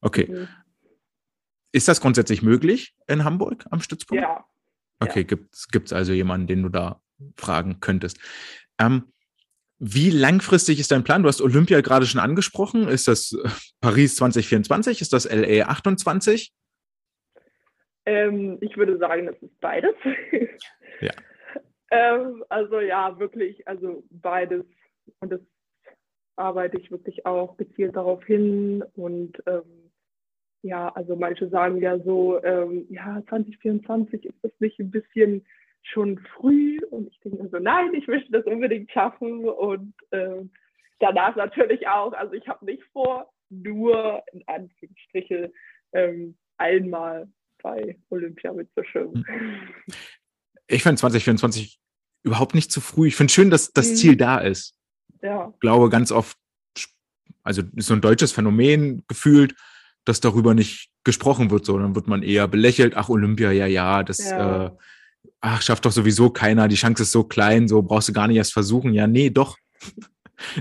[0.00, 0.28] Okay.
[0.30, 0.48] Mhm.
[1.72, 4.22] Ist das grundsätzlich möglich in Hamburg am Stützpunkt?
[4.22, 4.44] Ja.
[5.00, 5.36] Okay, ja.
[5.70, 7.00] gibt es also jemanden, den du da
[7.36, 8.18] fragen könntest.
[8.78, 9.12] Ähm,
[9.78, 11.22] wie langfristig ist dein Plan?
[11.22, 12.88] Du hast Olympia gerade schon angesprochen.
[12.88, 13.48] Ist das äh,
[13.80, 15.02] Paris 2024?
[15.02, 16.52] Ist das LA 28?
[18.06, 19.94] Ähm, ich würde sagen, das ist beides.
[21.00, 21.10] Ja.
[21.90, 24.64] ähm, also ja, wirklich, also beides.
[25.20, 25.40] Und das
[26.36, 28.84] arbeite ich wirklich auch gezielt darauf hin.
[28.94, 29.90] Und ähm,
[30.62, 35.44] ja, also manche sagen ja so, ähm, ja, 2024 ist das nicht ein bisschen
[35.82, 36.78] schon früh?
[36.90, 39.48] Und ich denke so, nein, ich möchte das unbedingt schaffen.
[39.48, 40.50] Und ähm,
[40.98, 42.12] danach natürlich auch.
[42.12, 45.52] Also ich habe nicht vor, nur in Anführungsstriche
[45.92, 47.28] ähm, einmal
[47.62, 49.24] bei Olympia mitzuschwimmen.
[50.68, 51.78] Ich finde 2024
[52.22, 53.08] überhaupt nicht zu früh.
[53.08, 53.94] Ich finde schön, dass das mhm.
[53.96, 54.74] Ziel da ist.
[55.22, 55.50] Ja.
[55.54, 56.36] Ich glaube ganz oft,
[57.42, 59.54] also ist so ein deutsches Phänomen gefühlt,
[60.04, 62.96] dass darüber nicht gesprochen wird, sondern wird man eher belächelt.
[62.96, 64.66] Ach, Olympia, ja, ja, das, ja.
[64.66, 64.70] Äh,
[65.40, 68.36] ach, schafft doch sowieso keiner, die Chance ist so klein, so brauchst du gar nicht
[68.36, 68.92] erst versuchen.
[68.92, 69.56] Ja, nee, doch.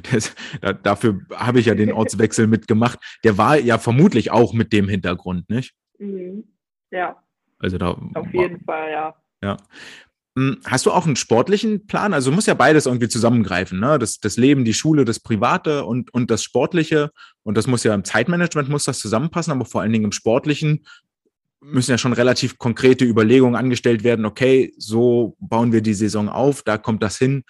[0.09, 2.97] Das, da, dafür habe ich ja den Ortswechsel mitgemacht.
[3.25, 5.75] Der war ja vermutlich auch mit dem Hintergrund, nicht?
[5.99, 6.45] Mhm.
[6.91, 7.21] Ja.
[7.59, 7.89] Also da.
[8.13, 9.15] Auf jeden Fall, ja.
[9.45, 9.57] Ja.
[10.37, 12.13] Hm, hast du auch einen sportlichen Plan?
[12.13, 13.99] Also muss ja beides irgendwie zusammengreifen, ne?
[13.99, 17.11] Das, das Leben, die Schule, das Private und, und das Sportliche.
[17.43, 20.85] Und das muss ja im Zeitmanagement muss das zusammenpassen, aber vor allen Dingen im Sportlichen
[21.61, 24.25] müssen ja schon relativ konkrete Überlegungen angestellt werden.
[24.25, 27.43] Okay, so bauen wir die Saison auf, da kommt das hin.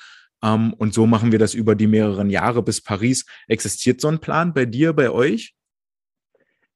[0.43, 3.25] Ähm, und so machen wir das über die mehreren Jahre bis Paris.
[3.47, 5.55] Existiert so ein Plan bei dir, bei euch?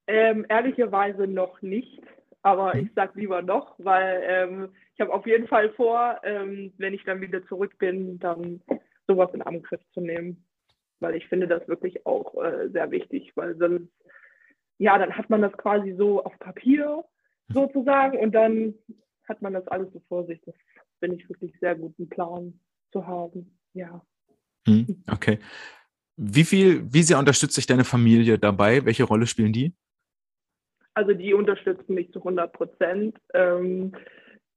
[0.07, 2.01] Ähm, ehrlicherweise noch nicht,
[2.41, 2.81] aber mhm.
[2.81, 4.69] ich sag lieber noch, weil ähm,
[4.99, 8.61] ich habe auf jeden Fall vor, ähm, wenn ich dann wieder zurück bin, dann
[9.07, 10.45] sowas in Angriff zu nehmen.
[10.99, 13.87] Weil ich finde das wirklich auch äh, sehr wichtig, weil sonst,
[14.77, 17.05] ja, dann hat man das quasi so auf Papier
[17.47, 18.73] sozusagen und dann
[19.23, 20.41] hat man das alles so vor sich.
[20.45, 20.55] Das
[20.99, 22.59] finde ich wirklich sehr gut, einen Plan
[22.91, 23.57] zu haben.
[23.73, 24.05] Ja.
[24.67, 25.39] Hm, okay.
[26.17, 28.83] Wie viel, wie sehr unterstützt sich deine Familie dabei?
[28.83, 29.73] Welche Rolle spielen die?
[30.93, 33.17] Also die unterstützen mich zu 100 Prozent.
[33.33, 33.93] Ähm,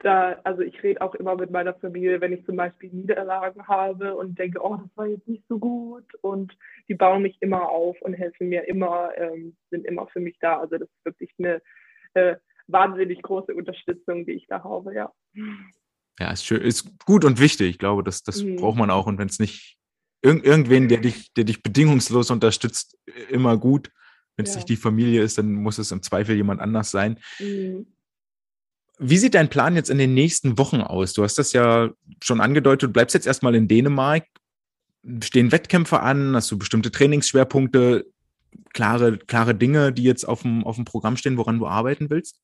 [0.02, 4.14] da, also ich rede auch immer mit meiner Familie, wenn ich zum Beispiel Niederlagen habe
[4.16, 6.04] und denke, oh, das war jetzt nicht so gut.
[6.20, 6.56] Und
[6.88, 10.58] die bauen mich immer auf und helfen mir immer, ähm, sind immer für mich da.
[10.58, 11.62] Also das ist wirklich eine
[12.14, 12.36] äh,
[12.66, 15.12] wahnsinnig große Unterstützung, die ich da habe, ja.
[16.18, 17.70] Ja, ist schön, ist gut und wichtig.
[17.70, 18.56] Ich glaube, das, das mhm.
[18.56, 19.06] braucht man auch.
[19.06, 19.78] Und wenn es nicht
[20.22, 22.98] irg irgendwen, der dich, der dich bedingungslos unterstützt,
[23.28, 23.90] immer gut.
[24.36, 24.58] Wenn es ja.
[24.58, 27.18] nicht die Familie ist, dann muss es im Zweifel jemand anders sein.
[27.38, 27.86] Mhm.
[29.04, 31.12] Wie sieht dein Plan jetzt in den nächsten Wochen aus?
[31.12, 31.90] Du hast das ja
[32.22, 34.24] schon angedeutet, du bleibst jetzt erstmal in Dänemark.
[35.24, 36.36] Stehen Wettkämpfe an?
[36.36, 38.06] Hast du bestimmte Trainingsschwerpunkte?
[38.72, 42.40] Klare, klare Dinge, die jetzt auf dem, auf dem Programm stehen, woran du arbeiten willst?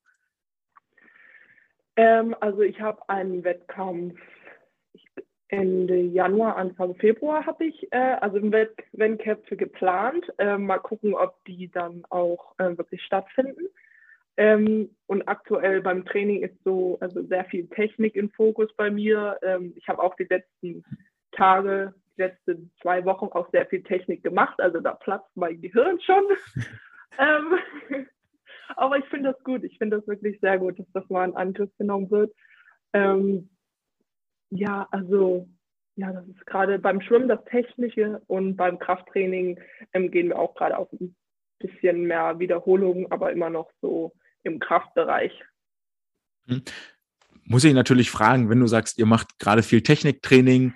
[1.95, 4.19] Ähm, also ich habe einen Wettkampf
[5.47, 10.25] Ende Januar, Anfang Februar habe ich äh, also Wettkämpfe geplant.
[10.37, 13.67] Äh, mal gucken, ob die dann auch äh, wirklich stattfinden.
[14.39, 19.37] Ähm, und aktuell beim Training ist so also sehr viel Technik im Fokus bei mir.
[19.41, 20.81] Ähm, ich habe auch die letzten
[21.33, 24.57] Tage, die letzten zwei Wochen auch sehr viel Technik gemacht.
[24.61, 26.23] Also da platzt mein Gehirn schon.
[27.19, 28.07] ähm,
[28.77, 29.65] aber ich finde das gut.
[29.65, 32.33] Ich finde das wirklich sehr gut, dass das mal in Angriff genommen wird.
[32.93, 33.49] Ähm,
[34.51, 35.49] ja, also
[35.97, 39.59] ja, das ist gerade beim Schwimmen das Technische und beim Krafttraining
[39.91, 41.13] ähm, gehen wir auch gerade auf ein
[41.59, 44.13] bisschen mehr Wiederholungen, aber immer noch so
[44.43, 45.31] im Kraftbereich.
[46.47, 46.63] Hm.
[47.43, 50.75] Muss ich natürlich fragen, wenn du sagst, ihr macht gerade viel Techniktraining,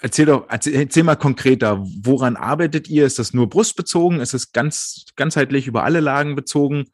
[0.00, 3.04] erzähl doch, erzähl, erzähl, mal konkreter, woran arbeitet ihr?
[3.04, 4.20] Ist das nur brustbezogen?
[4.20, 6.86] Ist es ganz, ganzheitlich über alle Lagen bezogen?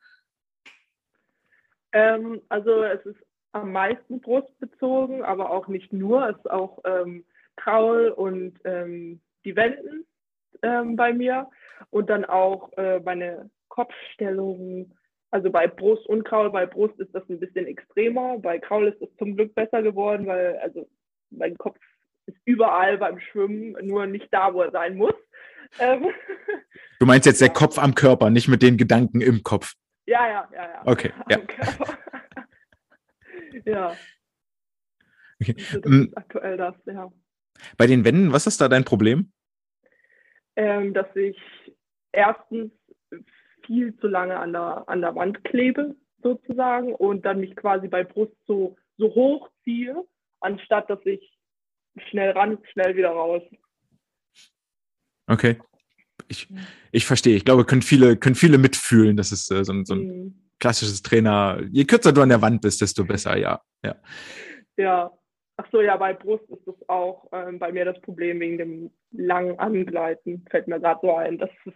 [1.92, 3.20] Ähm, also es ist
[3.52, 6.28] am meisten brustbezogen, aber auch nicht nur.
[6.28, 7.24] Es ist auch ähm,
[7.56, 10.06] Kraul und ähm, die Wenden
[10.62, 11.48] ähm, bei mir
[11.90, 14.96] und dann auch äh, meine Kopfstellung,
[15.32, 18.38] also bei Brust und Kraul, bei Brust ist das ein bisschen extremer.
[18.38, 20.88] Bei Kraul ist es zum Glück besser geworden, weil also
[21.30, 21.78] mein Kopf
[22.26, 25.14] ist überall beim Schwimmen, nur nicht da, wo er sein muss.
[25.78, 26.06] Ähm,
[27.00, 29.72] du meinst jetzt der Kopf am Körper, nicht mit den Gedanken im Kopf.
[30.04, 30.82] Ja, ja, ja, ja.
[30.84, 31.12] Okay.
[31.30, 31.38] Ja.
[33.64, 33.96] ja.
[35.40, 35.54] Okay.
[35.72, 37.10] Also das ist aktuell das, ja.
[37.78, 39.32] Bei den Wänden, was ist da dein Problem?
[40.56, 41.38] Ähm, dass ich
[42.12, 42.70] erstens
[43.66, 48.04] viel zu lange an der, an der Wand klebe, sozusagen, und dann mich quasi bei
[48.04, 50.04] Brust so, so hoch ziehe,
[50.40, 51.38] anstatt dass ich
[52.08, 53.42] schnell ran, schnell wieder raus.
[55.26, 55.58] Okay.
[56.28, 56.48] Ich,
[56.92, 57.36] ich verstehe.
[57.36, 59.16] Ich glaube, können viele, können viele mitfühlen.
[59.16, 60.34] Das ist äh, so, ein, so ein mhm.
[60.58, 61.60] klassisches Trainer.
[61.70, 63.60] Je kürzer du an der Wand bist, desto besser, ja.
[63.84, 63.96] Ja.
[64.76, 65.10] Ja.
[65.58, 68.90] Ach so, ja, bei Brust ist das auch ähm, bei mir das Problem wegen dem
[69.10, 70.44] langen Angleiten.
[70.50, 71.38] Fällt mir gerade so ein.
[71.38, 71.74] Das ist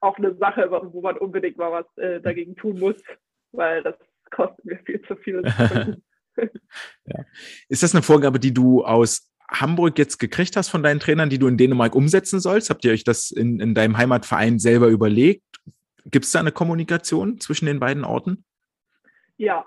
[0.00, 2.96] auch eine Sache, wo man unbedingt mal was äh, dagegen tun muss,
[3.52, 3.96] weil das
[4.30, 5.42] kostet mir viel zu viel.
[6.36, 7.24] ja.
[7.68, 11.38] Ist das eine Vorgabe, die du aus Hamburg jetzt gekriegt hast von deinen Trainern, die
[11.38, 12.70] du in Dänemark umsetzen sollst?
[12.70, 15.44] Habt ihr euch das in, in deinem Heimatverein selber überlegt?
[16.06, 18.44] Gibt es da eine Kommunikation zwischen den beiden Orten?
[19.36, 19.66] Ja,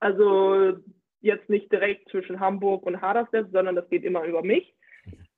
[0.00, 0.78] also
[1.20, 4.74] jetzt nicht direkt zwischen Hamburg und Haderslev, sondern das geht immer über mich.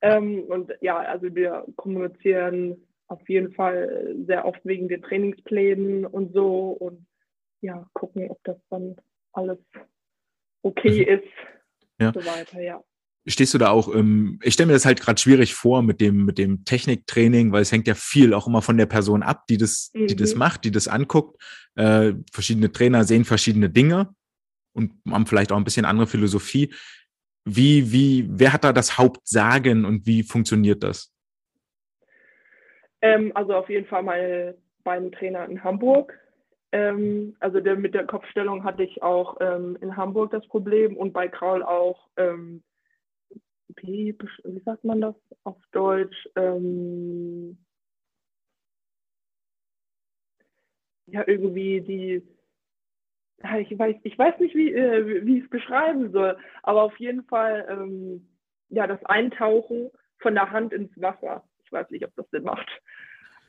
[0.03, 2.76] Ähm, und ja, also wir kommunizieren
[3.11, 7.06] auf jeden Fall sehr oft wegen den Trainingsplänen und so und
[7.61, 8.96] ja, gucken, ob das dann
[9.32, 9.58] alles
[10.62, 11.18] okay mhm.
[11.18, 11.32] ist.
[12.00, 12.08] Ja.
[12.08, 12.82] Und so weiter, ja.
[13.26, 16.24] Stehst du da auch im, ich stelle mir das halt gerade schwierig vor mit dem,
[16.24, 19.58] mit dem Techniktraining, weil es hängt ja viel auch immer von der Person ab, die
[19.58, 20.06] das, mhm.
[20.06, 20.38] die das mhm.
[20.38, 21.42] macht, die das anguckt.
[21.74, 24.14] Äh, verschiedene Trainer sehen verschiedene Dinge
[24.72, 26.72] und haben vielleicht auch ein bisschen andere Philosophie.
[27.44, 31.12] Wie, wie, wer hat da das Hauptsagen und wie funktioniert das?
[33.03, 36.18] Ähm, also auf jeden Fall meine beiden Trainer in Hamburg.
[36.72, 41.12] Ähm, also der, mit der Kopfstellung hatte ich auch ähm, in Hamburg das Problem und
[41.12, 42.62] bei Kraul auch, ähm,
[43.76, 46.28] wie, wie, sagt man das auf Deutsch?
[46.36, 47.59] Ähm,
[51.07, 52.22] ja, irgendwie die,
[53.61, 57.24] ich weiß, ich weiß nicht, wie, äh, wie ich es beschreiben soll, aber auf jeden
[57.24, 58.28] Fall, ähm,
[58.68, 61.42] ja, das Eintauchen von der Hand ins Wasser.
[61.70, 62.68] Ich weiß nicht, ob das Sinn macht.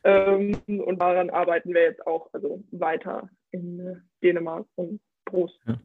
[0.04, 5.60] Ähm, und daran arbeiten wir jetzt auch also weiter in äh, Dänemark und Brust.
[5.66, 5.80] Ja.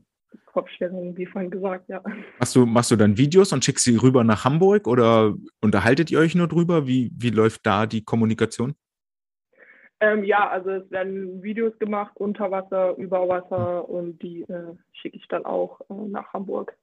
[0.44, 2.02] Kopfstellung, wie vorhin gesagt, ja.
[2.38, 6.18] Machst du, machst du dann Videos und schickst sie rüber nach Hamburg oder unterhaltet ihr
[6.18, 6.86] euch nur drüber?
[6.86, 8.74] Wie, wie läuft da die Kommunikation?
[10.00, 13.94] Ähm, ja, also es werden Videos gemacht, unter Wasser, über Wasser hm.
[13.94, 16.76] und die äh, schicke ich dann auch äh, nach Hamburg.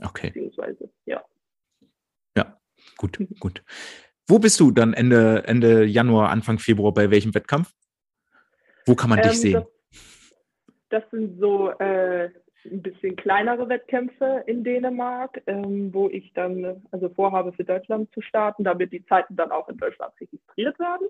[0.00, 0.28] Okay.
[0.28, 1.24] Beziehungsweise, ja.
[2.36, 2.58] Ja,
[2.96, 3.28] gut, mhm.
[3.40, 3.62] gut.
[4.26, 6.92] Wo bist du dann Ende, Ende Januar, Anfang Februar?
[6.92, 7.72] Bei welchem Wettkampf?
[8.86, 9.64] Wo kann man ähm, dich sehen?
[10.90, 12.30] Das, das sind so äh,
[12.64, 18.22] ein bisschen kleinere Wettkämpfe in Dänemark, ähm, wo ich dann also vorhabe, für Deutschland zu
[18.22, 21.08] starten, damit die Zeiten dann auch in Deutschland registriert werden.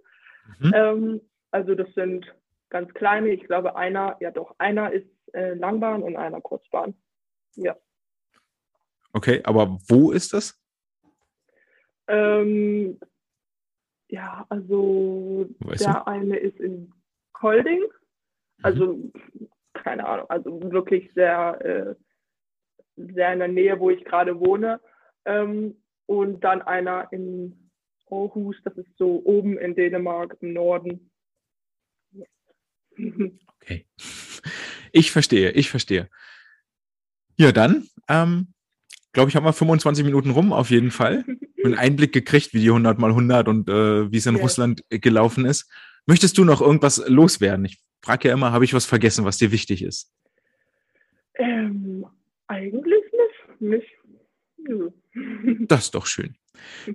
[0.58, 0.72] Mhm.
[0.74, 2.26] Ähm, also das sind
[2.70, 3.28] ganz kleine.
[3.28, 6.94] Ich glaube, einer, ja doch, einer ist äh, Langbahn und einer Kurzbahn.
[7.54, 7.76] Ja.
[9.12, 10.60] Okay, aber wo ist das?
[12.06, 12.98] Ähm,
[14.08, 16.06] ja, also weißt der du?
[16.06, 16.92] eine ist in
[17.32, 17.82] Kolding.
[18.62, 19.12] Also, mhm.
[19.72, 21.94] keine Ahnung, also wirklich sehr, äh,
[22.96, 24.80] sehr in der Nähe, wo ich gerade wohne.
[25.24, 25.76] Ähm,
[26.06, 27.70] und dann einer in
[28.10, 31.10] Aarhus, das ist so oben in Dänemark im Norden.
[33.64, 33.86] Okay.
[34.92, 36.10] Ich verstehe, ich verstehe.
[37.36, 38.52] Ja, dann, ähm,
[39.12, 41.24] glaube ich, haben wir 25 Minuten rum, auf jeden Fall.
[41.64, 44.42] einen Einblick gekriegt, wie die 100 mal 100 und äh, wie es in ja.
[44.42, 45.70] Russland gelaufen ist.
[46.06, 47.64] Möchtest du noch irgendwas loswerden?
[47.64, 50.12] Ich frage ja immer, habe ich was vergessen, was dir wichtig ist?
[51.36, 52.06] Ähm,
[52.46, 53.04] eigentlich
[53.60, 53.60] nicht.
[53.60, 53.86] nicht.
[55.68, 56.34] Das ist doch schön.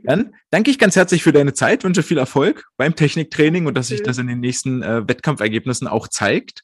[0.03, 3.88] Dann danke ich ganz herzlich für deine Zeit, wünsche viel Erfolg beim Techniktraining und dass
[3.88, 6.63] sich das in den nächsten äh, Wettkampfergebnissen auch zeigt.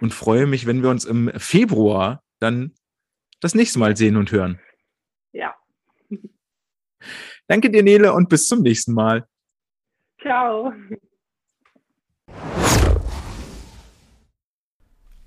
[0.00, 2.72] Und freue mich, wenn wir uns im Februar dann
[3.40, 4.58] das nächste Mal sehen und hören.
[5.32, 5.54] Ja.
[7.50, 9.26] Danke dir, Nele, und bis zum nächsten Mal.
[10.22, 10.72] Ciao.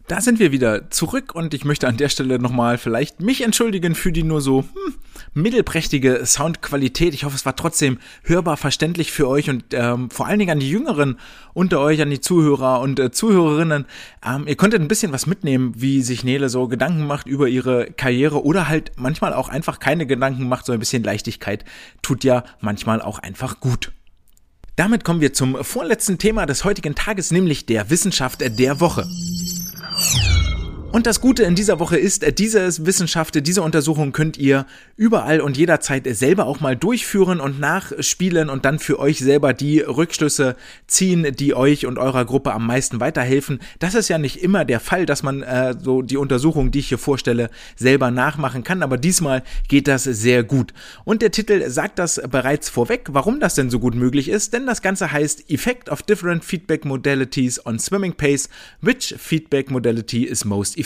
[0.07, 3.95] Da sind wir wieder zurück und ich möchte an der Stelle nochmal vielleicht mich entschuldigen
[3.95, 4.95] für die nur so hm,
[5.33, 7.13] mittelprächtige Soundqualität.
[7.13, 10.59] Ich hoffe, es war trotzdem hörbar verständlich für euch und ähm, vor allen Dingen an
[10.59, 11.19] die Jüngeren
[11.53, 13.85] unter euch, an die Zuhörer und äh, Zuhörerinnen.
[14.25, 17.85] Ähm, ihr konntet ein bisschen was mitnehmen, wie sich Nele so Gedanken macht über ihre
[17.85, 20.65] Karriere oder halt manchmal auch einfach keine Gedanken macht.
[20.65, 21.63] So ein bisschen Leichtigkeit
[22.01, 23.93] tut ja manchmal auch einfach gut.
[24.75, 29.07] Damit kommen wir zum vorletzten Thema des heutigen Tages, nämlich der Wissenschaft der Woche.
[30.11, 30.32] you
[30.93, 35.57] Und das Gute in dieser Woche ist, diese Wissenschaft, diese Untersuchung könnt ihr überall und
[35.57, 41.25] jederzeit selber auch mal durchführen und nachspielen und dann für euch selber die Rückschlüsse ziehen,
[41.35, 43.59] die euch und eurer Gruppe am meisten weiterhelfen.
[43.79, 46.89] Das ist ja nicht immer der Fall, dass man äh, so die Untersuchung, die ich
[46.89, 50.75] hier vorstelle, selber nachmachen kann, aber diesmal geht das sehr gut.
[51.05, 54.67] Und der Titel sagt das bereits vorweg, warum das denn so gut möglich ist, denn
[54.67, 58.47] das Ganze heißt Effect of Different Feedback Modalities on Swimming Pace,
[58.79, 60.82] which feedback modality is most.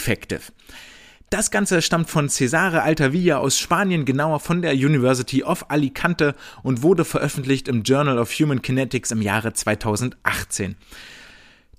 [1.30, 6.84] Das Ganze stammt von Cesare Altavilla aus Spanien, genauer von der University of Alicante und
[6.84, 10.78] wurde veröffentlicht im Journal of Human Kinetics im Jahre 2018.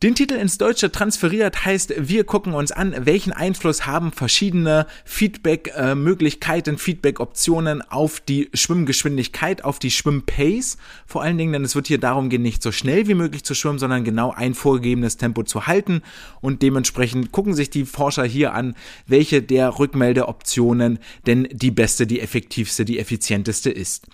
[0.01, 6.79] Den Titel ins Deutsche transferiert heißt, wir gucken uns an, welchen Einfluss haben verschiedene Feedback-Möglichkeiten,
[6.79, 10.79] Feedback-Optionen auf die Schwimmgeschwindigkeit, auf die Schwimmpace.
[11.05, 13.55] Vor allen Dingen, denn es wird hier darum gehen, nicht so schnell wie möglich zu
[13.55, 16.03] schwimmen, sondern genau ein vorgegebenes Tempo zu halten.
[16.41, 18.77] Und dementsprechend gucken sich die Forscher hier an,
[19.09, 24.07] welche der Rückmeldeoptionen denn die beste, die effektivste, die effizienteste ist.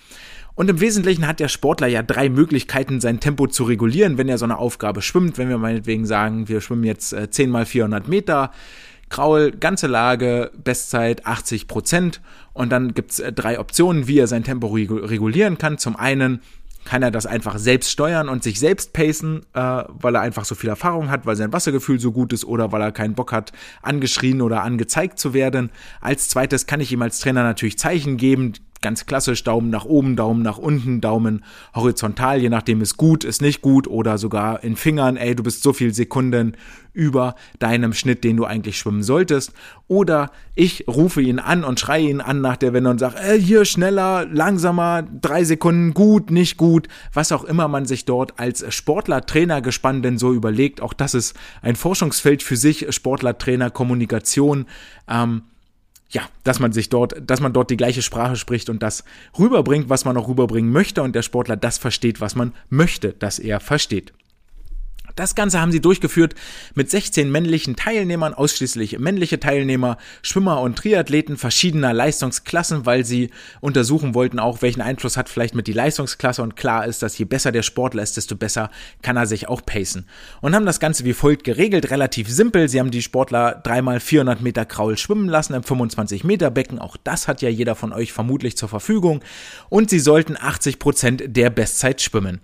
[0.55, 4.39] Und im Wesentlichen hat der Sportler ja drei Möglichkeiten, sein Tempo zu regulieren, wenn er
[4.39, 5.37] so eine Aufgabe schwimmt.
[5.37, 8.53] Wenn wir meinetwegen sagen, wir schwimmen jetzt äh, 10 mal 400 Meter,
[9.09, 12.21] Kraul, ganze Lage, Bestzeit 80 Prozent.
[12.53, 15.79] Und dann gibt's äh, drei Optionen, wie er sein Tempo regulieren kann.
[15.79, 16.41] Zum einen
[16.85, 20.55] kann er das einfach selbst steuern und sich selbst pacen, äh, weil er einfach so
[20.55, 23.53] viel Erfahrung hat, weil sein Wassergefühl so gut ist oder weil er keinen Bock hat,
[23.83, 25.71] angeschrien oder angezeigt zu werden.
[26.01, 28.53] Als zweites kann ich ihm als Trainer natürlich Zeichen geben,
[28.85, 31.43] ganz klassisch Daumen nach oben, Daumen nach unten, Daumen
[31.75, 35.63] horizontal, je nachdem ist gut, ist nicht gut oder sogar in Fingern, ey, du bist
[35.63, 36.55] so viel Sekunden
[36.93, 39.55] über deinem Schnitt, den du eigentlich schwimmen solltest.
[39.89, 43.41] Oder ich rufe ihn an und schreie ihn an nach der Wende und sage, ey,
[43.41, 48.67] hier schneller, langsamer, drei Sekunden, gut, nicht gut, was auch immer man sich dort als
[48.75, 50.83] Sportler, Trainer gespannt denn so überlegt.
[50.83, 54.67] Auch das ist ein Forschungsfeld für sich, Sportler, Trainer, Kommunikation.
[55.09, 55.45] Ähm,
[56.15, 59.05] ja, dass man sich dort, dass man dort die gleiche Sprache spricht und das
[59.39, 63.41] rüberbringt, was man auch rüberbringen möchte und der Sportler das versteht, was man möchte, dass
[63.41, 64.13] er versteht.
[65.17, 66.35] Das Ganze haben sie durchgeführt
[66.75, 74.15] mit 16 männlichen Teilnehmern, ausschließlich männliche Teilnehmer, Schwimmer und Triathleten verschiedener Leistungsklassen, weil sie untersuchen
[74.15, 77.53] wollten auch, welchen Einfluss hat vielleicht mit die Leistungsklasse und klar ist, dass je besser
[77.53, 78.71] der Sportler ist, desto besser
[79.03, 80.07] kann er sich auch pacen.
[80.41, 82.69] Und haben das Ganze wie folgt geregelt, relativ simpel.
[82.69, 86.81] Sie haben die Sportler dreimal 400 Meter Kraul schwimmen lassen im 25 Meter Becken.
[86.81, 89.21] Auch das hat ja jeder von euch vermutlich zur Verfügung.
[89.69, 92.41] Und sie sollten 80 Prozent der Bestzeit schwimmen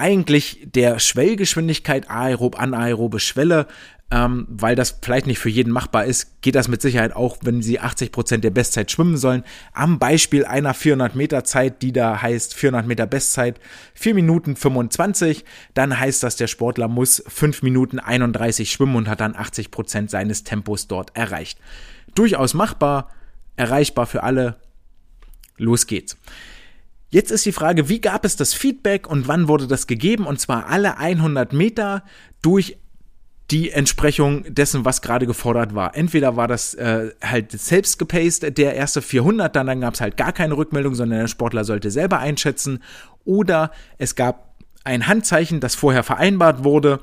[0.00, 3.66] eigentlich der Schwellgeschwindigkeit aerob, anaerobe Schwelle,
[4.10, 7.62] ähm, weil das vielleicht nicht für jeden machbar ist, geht das mit Sicherheit auch, wenn
[7.62, 9.44] sie 80 Prozent der Bestzeit schwimmen sollen.
[9.72, 13.60] Am Beispiel einer 400 Meter Zeit, die da heißt 400 Meter Bestzeit
[13.94, 15.44] 4 Minuten 25,
[15.74, 20.10] dann heißt das, der Sportler muss 5 Minuten 31 schwimmen und hat dann 80 Prozent
[20.10, 21.60] seines Tempos dort erreicht.
[22.14, 23.10] Durchaus machbar,
[23.56, 24.56] erreichbar für alle.
[25.56, 26.16] Los geht's.
[27.10, 30.26] Jetzt ist die Frage, wie gab es das Feedback und wann wurde das gegeben?
[30.26, 32.04] Und zwar alle 100 Meter
[32.40, 32.78] durch
[33.50, 35.96] die Entsprechung dessen, was gerade gefordert war.
[35.96, 40.16] Entweder war das äh, halt selbst gepaced, der erste 400, dann, dann gab es halt
[40.16, 42.80] gar keine Rückmeldung, sondern der Sportler sollte selber einschätzen.
[43.24, 44.54] Oder es gab
[44.84, 47.00] ein Handzeichen, das vorher vereinbart wurde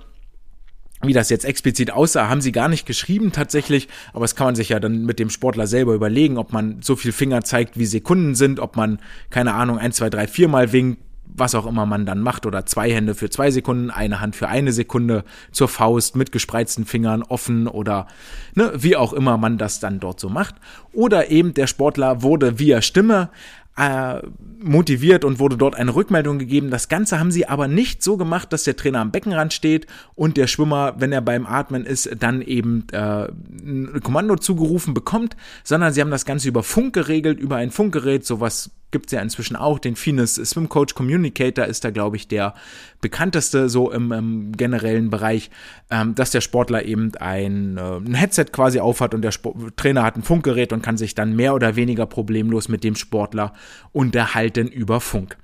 [1.02, 4.56] wie das jetzt explizit aussah, haben sie gar nicht geschrieben tatsächlich, aber das kann man
[4.56, 7.86] sich ja dann mit dem Sportler selber überlegen, ob man so viel Finger zeigt, wie
[7.86, 11.02] Sekunden sind, ob man, keine Ahnung, ein, zwei, drei, viermal winkt,
[11.38, 14.48] was auch immer man dann macht, oder zwei Hände für zwei Sekunden, eine Hand für
[14.48, 18.08] eine Sekunde zur Faust mit gespreizten Fingern offen oder
[18.56, 20.56] ne, wie auch immer man das dann dort so macht.
[20.94, 23.30] Oder eben der Sportler wurde via Stimme
[23.78, 24.22] äh,
[24.60, 26.72] motiviert und wurde dort eine Rückmeldung gegeben.
[26.72, 30.36] Das Ganze haben sie aber nicht so gemacht, dass der Trainer am Beckenrand steht und
[30.36, 35.94] der Schwimmer, wenn er beim Atmen ist, dann eben äh, ein Kommando zugerufen bekommt, sondern
[35.94, 39.80] sie haben das Ganze über Funk geregelt, über ein Funkgerät, sowas gibt's ja inzwischen auch.
[39.80, 42.54] Den Fines Swim Coach Communicator ist da, glaube ich, der
[43.02, 45.50] bekannteste so im, im generellen Bereich,
[45.90, 50.04] ähm, dass der Sportler eben ein, äh, ein Headset quasi aufhat und der Sport Trainer
[50.04, 53.54] hat ein Funkgerät und kann sich dann mehr oder weniger problemlos mit dem Sportler
[53.92, 55.38] unterhalten über Funk.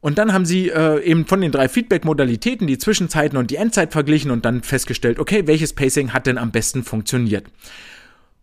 [0.00, 3.92] Und dann haben sie äh, eben von den drei Feedback-Modalitäten die Zwischenzeiten und die Endzeit
[3.92, 7.46] verglichen und dann festgestellt, okay, welches Pacing hat denn am besten funktioniert?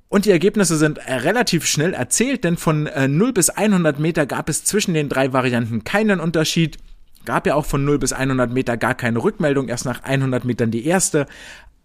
[0.07, 4.25] Und die Ergebnisse sind äh, relativ schnell erzählt, denn von äh, 0 bis 100 Meter
[4.25, 6.77] gab es zwischen den drei Varianten keinen Unterschied.
[7.25, 10.69] Gab ja auch von 0 bis 100 Meter gar keine Rückmeldung, erst nach 100 Metern
[10.69, 11.25] die erste.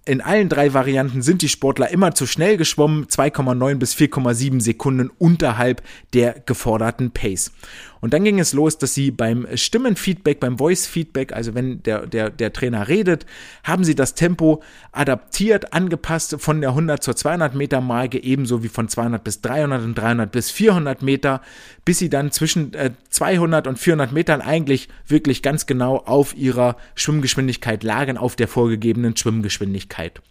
[0.07, 5.11] In allen drei Varianten sind die Sportler immer zu schnell geschwommen, 2,9 bis 4,7 Sekunden
[5.19, 5.83] unterhalb
[6.15, 7.53] der geforderten Pace.
[8.01, 12.31] Und dann ging es los, dass sie beim Stimmenfeedback, beim Voice-Feedback, also wenn der, der,
[12.31, 13.27] der Trainer redet,
[13.63, 18.69] haben sie das Tempo adaptiert, angepasst von der 100 zur 200 Meter Marke, ebenso wie
[18.69, 21.43] von 200 bis 300 und 300 bis 400 Meter,
[21.85, 26.77] bis sie dann zwischen äh, 200 und 400 Metern eigentlich wirklich ganz genau auf ihrer
[26.95, 30.23] Schwimmgeschwindigkeit lagen, auf der vorgegebenen Schwimmgeschwindigkeit.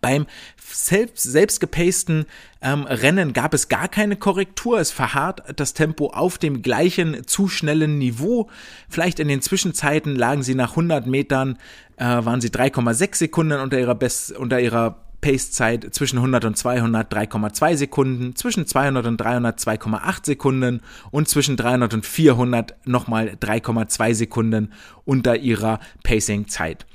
[0.00, 0.26] Beim
[0.76, 2.26] selbst, selbst gepasten
[2.60, 4.78] ähm, Rennen gab es gar keine Korrektur.
[4.78, 8.48] Es verharrt das Tempo auf dem gleichen zu schnellen Niveau.
[8.88, 11.58] Vielleicht in den Zwischenzeiten lagen sie nach 100 Metern,
[11.96, 17.12] äh, waren sie 3,6 Sekunden unter ihrer, Best, unter ihrer Pace-Zeit zwischen 100 und 200
[17.12, 24.14] 3,2 Sekunden, zwischen 200 und 300 2,8 Sekunden und zwischen 300 und 400 nochmal 3,2
[24.14, 24.72] Sekunden
[25.04, 26.86] unter ihrer Pacing-Zeit.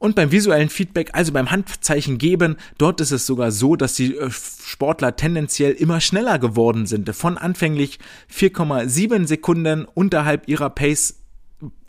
[0.00, 4.16] Und beim visuellen Feedback, also beim Handzeichen geben, dort ist es sogar so, dass die
[4.16, 7.14] äh, Sportler tendenziell immer schneller geworden sind.
[7.14, 7.98] Von anfänglich
[8.34, 11.16] 4,7 Sekunden unterhalb ihrer Pace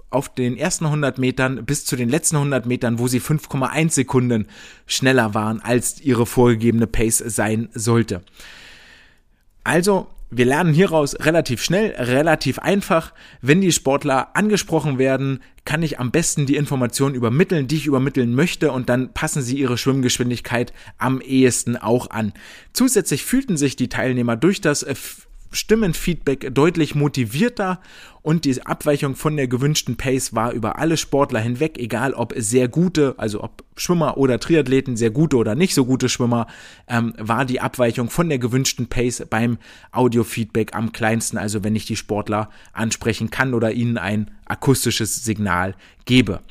[0.09, 4.47] auf den ersten 100 Metern bis zu den letzten 100 Metern, wo sie 5,1 Sekunden
[4.87, 8.23] schneller waren, als ihre vorgegebene Pace sein sollte.
[9.63, 13.13] Also wir lernen hieraus relativ schnell, relativ einfach.
[13.41, 18.33] Wenn die Sportler angesprochen werden, kann ich am besten die Informationen übermitteln, die ich übermitteln
[18.33, 22.31] möchte und dann passen sie ihre Schwimmgeschwindigkeit am ehesten auch an.
[22.71, 24.95] Zusätzlich fühlten sich die Teilnehmer durch das äh,
[25.51, 27.79] Stimmenfeedback deutlich motivierter
[28.21, 32.67] und die Abweichung von der gewünschten Pace war über alle Sportler hinweg, egal ob sehr
[32.67, 36.47] gute, also ob Schwimmer oder Triathleten, sehr gute oder nicht so gute Schwimmer,
[36.87, 39.57] ähm, war die Abweichung von der gewünschten Pace beim
[39.91, 45.75] Audiofeedback am kleinsten, also wenn ich die Sportler ansprechen kann oder ihnen ein akustisches Signal
[46.05, 46.41] gebe.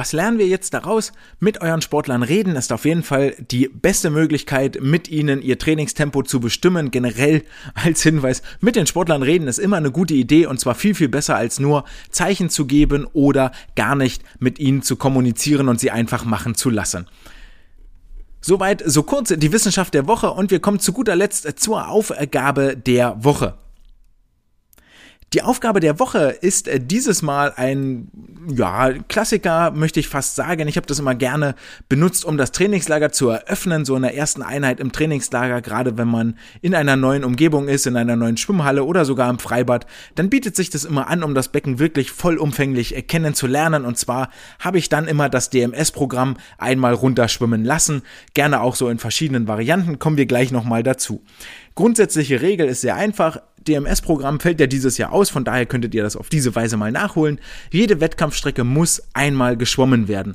[0.00, 1.12] Was lernen wir jetzt daraus?
[1.40, 6.22] Mit euren Sportlern reden ist auf jeden Fall die beste Möglichkeit, mit ihnen ihr Trainingstempo
[6.22, 6.90] zu bestimmen.
[6.90, 7.44] Generell
[7.74, 11.10] als Hinweis, mit den Sportlern reden ist immer eine gute Idee und zwar viel, viel
[11.10, 15.90] besser als nur Zeichen zu geben oder gar nicht mit ihnen zu kommunizieren und sie
[15.90, 17.06] einfach machen zu lassen.
[18.40, 22.74] Soweit, so kurz die Wissenschaft der Woche und wir kommen zu guter Letzt zur Aufgabe
[22.74, 23.58] der Woche.
[25.32, 28.08] Die Aufgabe der Woche ist äh, dieses Mal ein
[28.52, 30.66] ja, Klassiker, möchte ich fast sagen.
[30.66, 31.54] Ich habe das immer gerne
[31.88, 36.08] benutzt, um das Trainingslager zu eröffnen, so in der ersten Einheit im Trainingslager, gerade wenn
[36.08, 40.30] man in einer neuen Umgebung ist, in einer neuen Schwimmhalle oder sogar im Freibad, dann
[40.30, 43.84] bietet sich das immer an, um das Becken wirklich vollumfänglich äh, kennenzulernen.
[43.84, 48.02] Und zwar habe ich dann immer das DMS-Programm einmal runterschwimmen lassen,
[48.34, 51.22] gerne auch so in verschiedenen Varianten, kommen wir gleich nochmal dazu.
[51.74, 53.40] Grundsätzliche Regel ist sehr einfach.
[53.66, 56.92] DMS-Programm fällt ja dieses Jahr aus, von daher könntet ihr das auf diese Weise mal
[56.92, 57.38] nachholen.
[57.70, 60.34] Jede Wettkampfstrecke muss einmal geschwommen werden.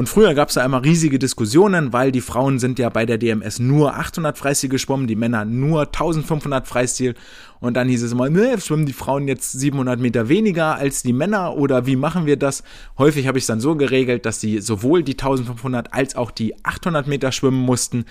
[0.00, 3.18] Und früher gab es da immer riesige Diskussionen, weil die Frauen sind ja bei der
[3.18, 7.14] DMS nur 800 Freistil geschwommen, die Männer nur 1500 Freistil.
[7.60, 11.12] Und dann hieß es immer, ne, schwimmen die Frauen jetzt 700 Meter weniger als die
[11.12, 12.62] Männer oder wie machen wir das?
[12.96, 16.54] Häufig habe ich es dann so geregelt, dass sie sowohl die 1500 als auch die
[16.64, 18.06] 800 Meter schwimmen mussten.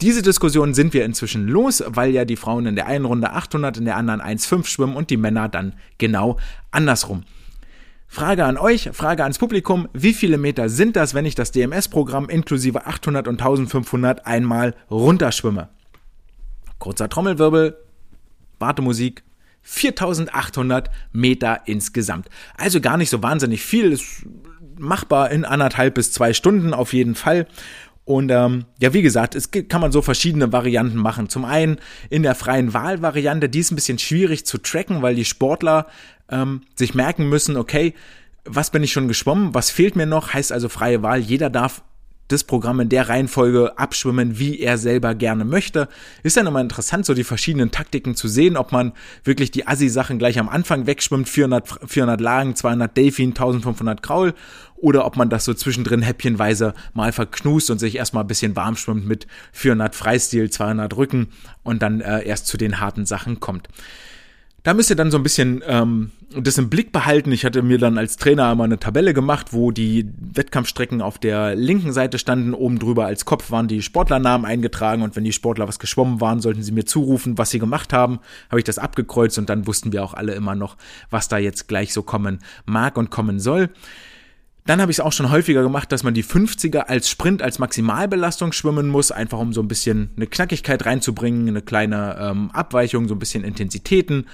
[0.00, 3.78] Diese Diskussion sind wir inzwischen los, weil ja die Frauen in der einen Runde 800,
[3.78, 6.38] in der anderen 1,5 schwimmen und die Männer dann genau
[6.70, 7.24] andersrum.
[8.12, 12.28] Frage an euch, Frage ans Publikum, wie viele Meter sind das, wenn ich das DMS-Programm
[12.28, 15.70] inklusive 800 und 1500 einmal runterschwimme?
[16.78, 17.74] Kurzer Trommelwirbel,
[18.58, 19.22] Wartemusik,
[19.62, 22.28] 4800 Meter insgesamt.
[22.58, 24.26] Also gar nicht so wahnsinnig viel, ist
[24.78, 27.46] machbar in anderthalb bis zwei Stunden auf jeden Fall.
[28.04, 31.30] Und ähm, ja, wie gesagt, es kann man so verschiedene Varianten machen.
[31.30, 31.78] Zum einen
[32.10, 35.86] in der freien Wahlvariante, die ist ein bisschen schwierig zu tracken, weil die Sportler
[36.32, 37.94] ähm, sich merken müssen, okay,
[38.44, 41.82] was bin ich schon geschwommen, was fehlt mir noch, heißt also freie Wahl, jeder darf
[42.28, 45.88] das Programm in der Reihenfolge abschwimmen, wie er selber gerne möchte.
[46.22, 50.18] Ist dann immer interessant, so die verschiedenen Taktiken zu sehen, ob man wirklich die Assi-Sachen
[50.18, 54.34] gleich am Anfang wegschwimmt, 400, 400 Lagen, 200 Delfin, 1500 Kraul,
[54.76, 58.76] oder ob man das so zwischendrin häppchenweise mal verknust und sich erstmal ein bisschen warm
[58.76, 61.28] schwimmt mit 400 Freistil, 200 Rücken
[61.62, 63.68] und dann äh, erst zu den harten Sachen kommt.
[64.62, 67.32] Da müsst ihr dann so ein bisschen ähm, das im Blick behalten.
[67.32, 71.56] Ich hatte mir dann als Trainer immer eine Tabelle gemacht, wo die Wettkampfstrecken auf der
[71.56, 72.54] linken Seite standen.
[72.54, 76.40] Oben drüber als Kopf waren die Sportlernamen eingetragen und wenn die Sportler was geschwommen waren,
[76.40, 78.20] sollten sie mir zurufen, was sie gemacht haben.
[78.50, 80.76] Habe ich das abgekreuzt und dann wussten wir auch alle immer noch,
[81.10, 83.68] was da jetzt gleich so kommen mag und kommen soll.
[84.64, 87.58] Dann habe ich es auch schon häufiger gemacht, dass man die 50er als Sprint, als
[87.58, 93.08] Maximalbelastung schwimmen muss, einfach um so ein bisschen eine Knackigkeit reinzubringen, eine kleine ähm, Abweichung,
[93.08, 94.26] so ein bisschen Intensitäten.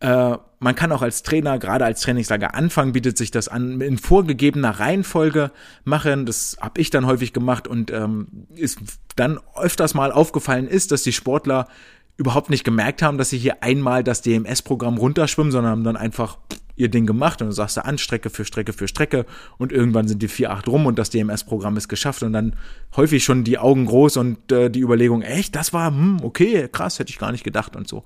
[0.00, 3.98] Äh, man kann auch als Trainer, gerade als Trainingslager anfangen, bietet sich das an, in
[3.98, 5.52] vorgegebener Reihenfolge
[5.84, 6.26] machen.
[6.26, 8.80] Das habe ich dann häufig gemacht und ähm, ist
[9.14, 11.68] dann öfters mal aufgefallen ist, dass die Sportler
[12.16, 16.38] überhaupt nicht gemerkt haben, dass sie hier einmal das DMS-Programm runterschwimmen, sondern haben dann einfach
[16.78, 19.26] ihr Ding gemacht und dann sagst du an, Strecke für Strecke für Strecke
[19.58, 22.54] und irgendwann sind die 4-8 rum und das DMS-Programm ist geschafft und dann
[22.96, 26.98] häufig schon die Augen groß und äh, die Überlegung, echt, das war, hm, okay, krass,
[26.98, 28.04] hätte ich gar nicht gedacht und so.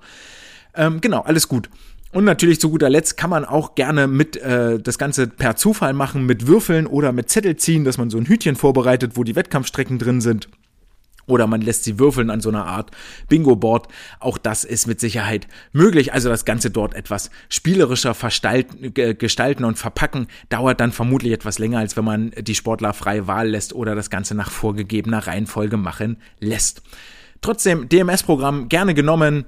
[0.75, 1.69] Ähm, genau, alles gut.
[2.11, 5.93] Und natürlich zu guter Letzt kann man auch gerne mit äh, das Ganze per Zufall
[5.93, 9.35] machen, mit Würfeln oder mit Zettel ziehen, dass man so ein Hütchen vorbereitet, wo die
[9.35, 10.47] Wettkampfstrecken drin sind.
[11.25, 12.91] Oder man lässt sie würfeln an so einer Art
[13.29, 13.87] Bingo-Board.
[14.19, 16.13] Auch das ist mit Sicherheit möglich.
[16.13, 21.95] Also das Ganze dort etwas spielerischer gestalten und verpacken, dauert dann vermutlich etwas länger, als
[21.95, 26.81] wenn man die Sportler freie Wahl lässt oder das Ganze nach vorgegebener Reihenfolge machen lässt.
[27.41, 29.45] Trotzdem, DMS-Programm gerne genommen.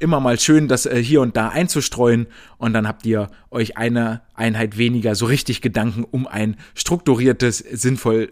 [0.00, 4.22] Immer mal schön, das äh, hier und da einzustreuen und dann habt ihr euch eine
[4.34, 8.30] Einheit weniger so richtig Gedanken um ein strukturiertes, sinnvoll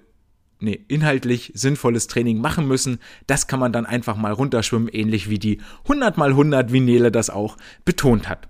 [0.60, 2.98] nee, inhaltlich sinnvolles Training machen müssen.
[3.26, 7.10] Das kann man dann einfach mal runterschwimmen, ähnlich wie die 100 mal 100, wie Nele
[7.10, 8.48] das auch betont hat.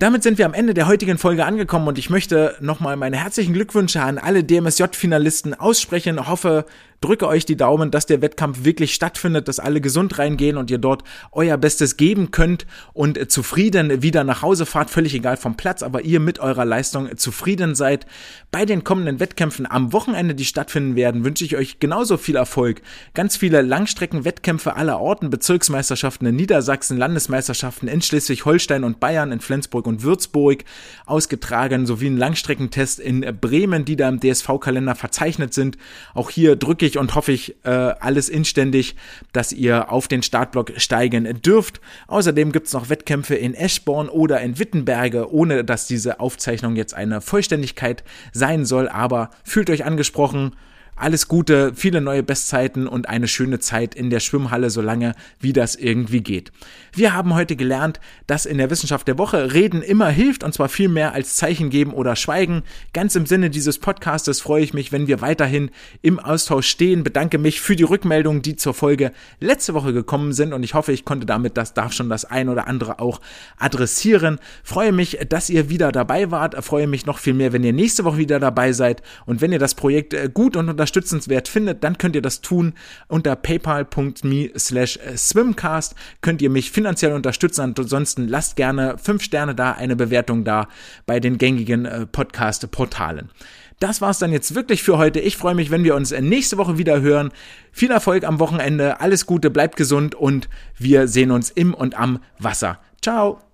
[0.00, 3.52] Damit sind wir am Ende der heutigen Folge angekommen und ich möchte nochmal meine herzlichen
[3.52, 6.26] Glückwünsche an alle DMSJ-Finalisten aussprechen.
[6.26, 6.64] Hoffe,
[7.00, 10.78] drücke euch die Daumen, dass der Wettkampf wirklich stattfindet, dass alle gesund reingehen und ihr
[10.78, 15.82] dort euer Bestes geben könnt und zufrieden wieder nach Hause fahrt, völlig egal vom Platz,
[15.82, 18.06] aber ihr mit eurer Leistung zufrieden seid.
[18.50, 22.82] Bei den kommenden Wettkämpfen am Wochenende, die stattfinden werden, wünsche ich euch genauso viel Erfolg.
[23.14, 29.86] Ganz viele Langstreckenwettkämpfe aller Orten, Bezirksmeisterschaften in Niedersachsen, Landesmeisterschaften in Schleswig-Holstein und Bayern, in Flensburg
[29.90, 30.64] und Würzburg
[31.04, 35.76] ausgetragen, sowie ein Langstreckentest in Bremen, die da im DSV-Kalender verzeichnet sind.
[36.14, 38.96] Auch hier drücke ich und hoffe ich äh, alles inständig,
[39.32, 41.80] dass ihr auf den Startblock steigen dürft.
[42.06, 46.94] Außerdem gibt es noch Wettkämpfe in Eschborn oder in Wittenberge, ohne dass diese Aufzeichnung jetzt
[46.94, 50.52] eine Vollständigkeit sein soll, aber fühlt euch angesprochen
[51.00, 55.74] alles Gute, viele neue Bestzeiten und eine schöne Zeit in der Schwimmhalle, solange wie das
[55.74, 56.52] irgendwie geht.
[56.92, 60.68] Wir haben heute gelernt, dass in der Wissenschaft der Woche Reden immer hilft und zwar
[60.68, 62.62] viel mehr als Zeichen geben oder schweigen.
[62.92, 65.70] Ganz im Sinne dieses Podcastes freue ich mich, wenn wir weiterhin
[66.02, 67.02] im Austausch stehen.
[67.02, 70.92] Bedanke mich für die Rückmeldungen, die zur Folge letzte Woche gekommen sind und ich hoffe,
[70.92, 73.20] ich konnte damit das darf schon das ein oder andere auch
[73.56, 74.38] adressieren.
[74.62, 76.62] Freue mich, dass ihr wieder dabei wart.
[76.62, 79.58] Freue mich noch viel mehr, wenn ihr nächste Woche wieder dabei seid und wenn ihr
[79.58, 82.74] das Projekt äh, gut und unterstützt unterstützenswert findet, dann könnt ihr das tun
[83.08, 85.94] unter paypal.me slash swimcast.
[86.20, 87.74] Könnt ihr mich finanziell unterstützen.
[87.76, 90.68] Ansonsten lasst gerne fünf Sterne da, eine Bewertung da
[91.06, 93.30] bei den gängigen äh, Podcast-Portalen.
[93.78, 95.20] Das war's dann jetzt wirklich für heute.
[95.20, 97.30] Ich freue mich, wenn wir uns nächste Woche wieder hören.
[97.72, 102.18] Viel Erfolg am Wochenende, alles Gute, bleibt gesund und wir sehen uns im und am
[102.38, 102.78] Wasser.
[103.00, 103.49] Ciao!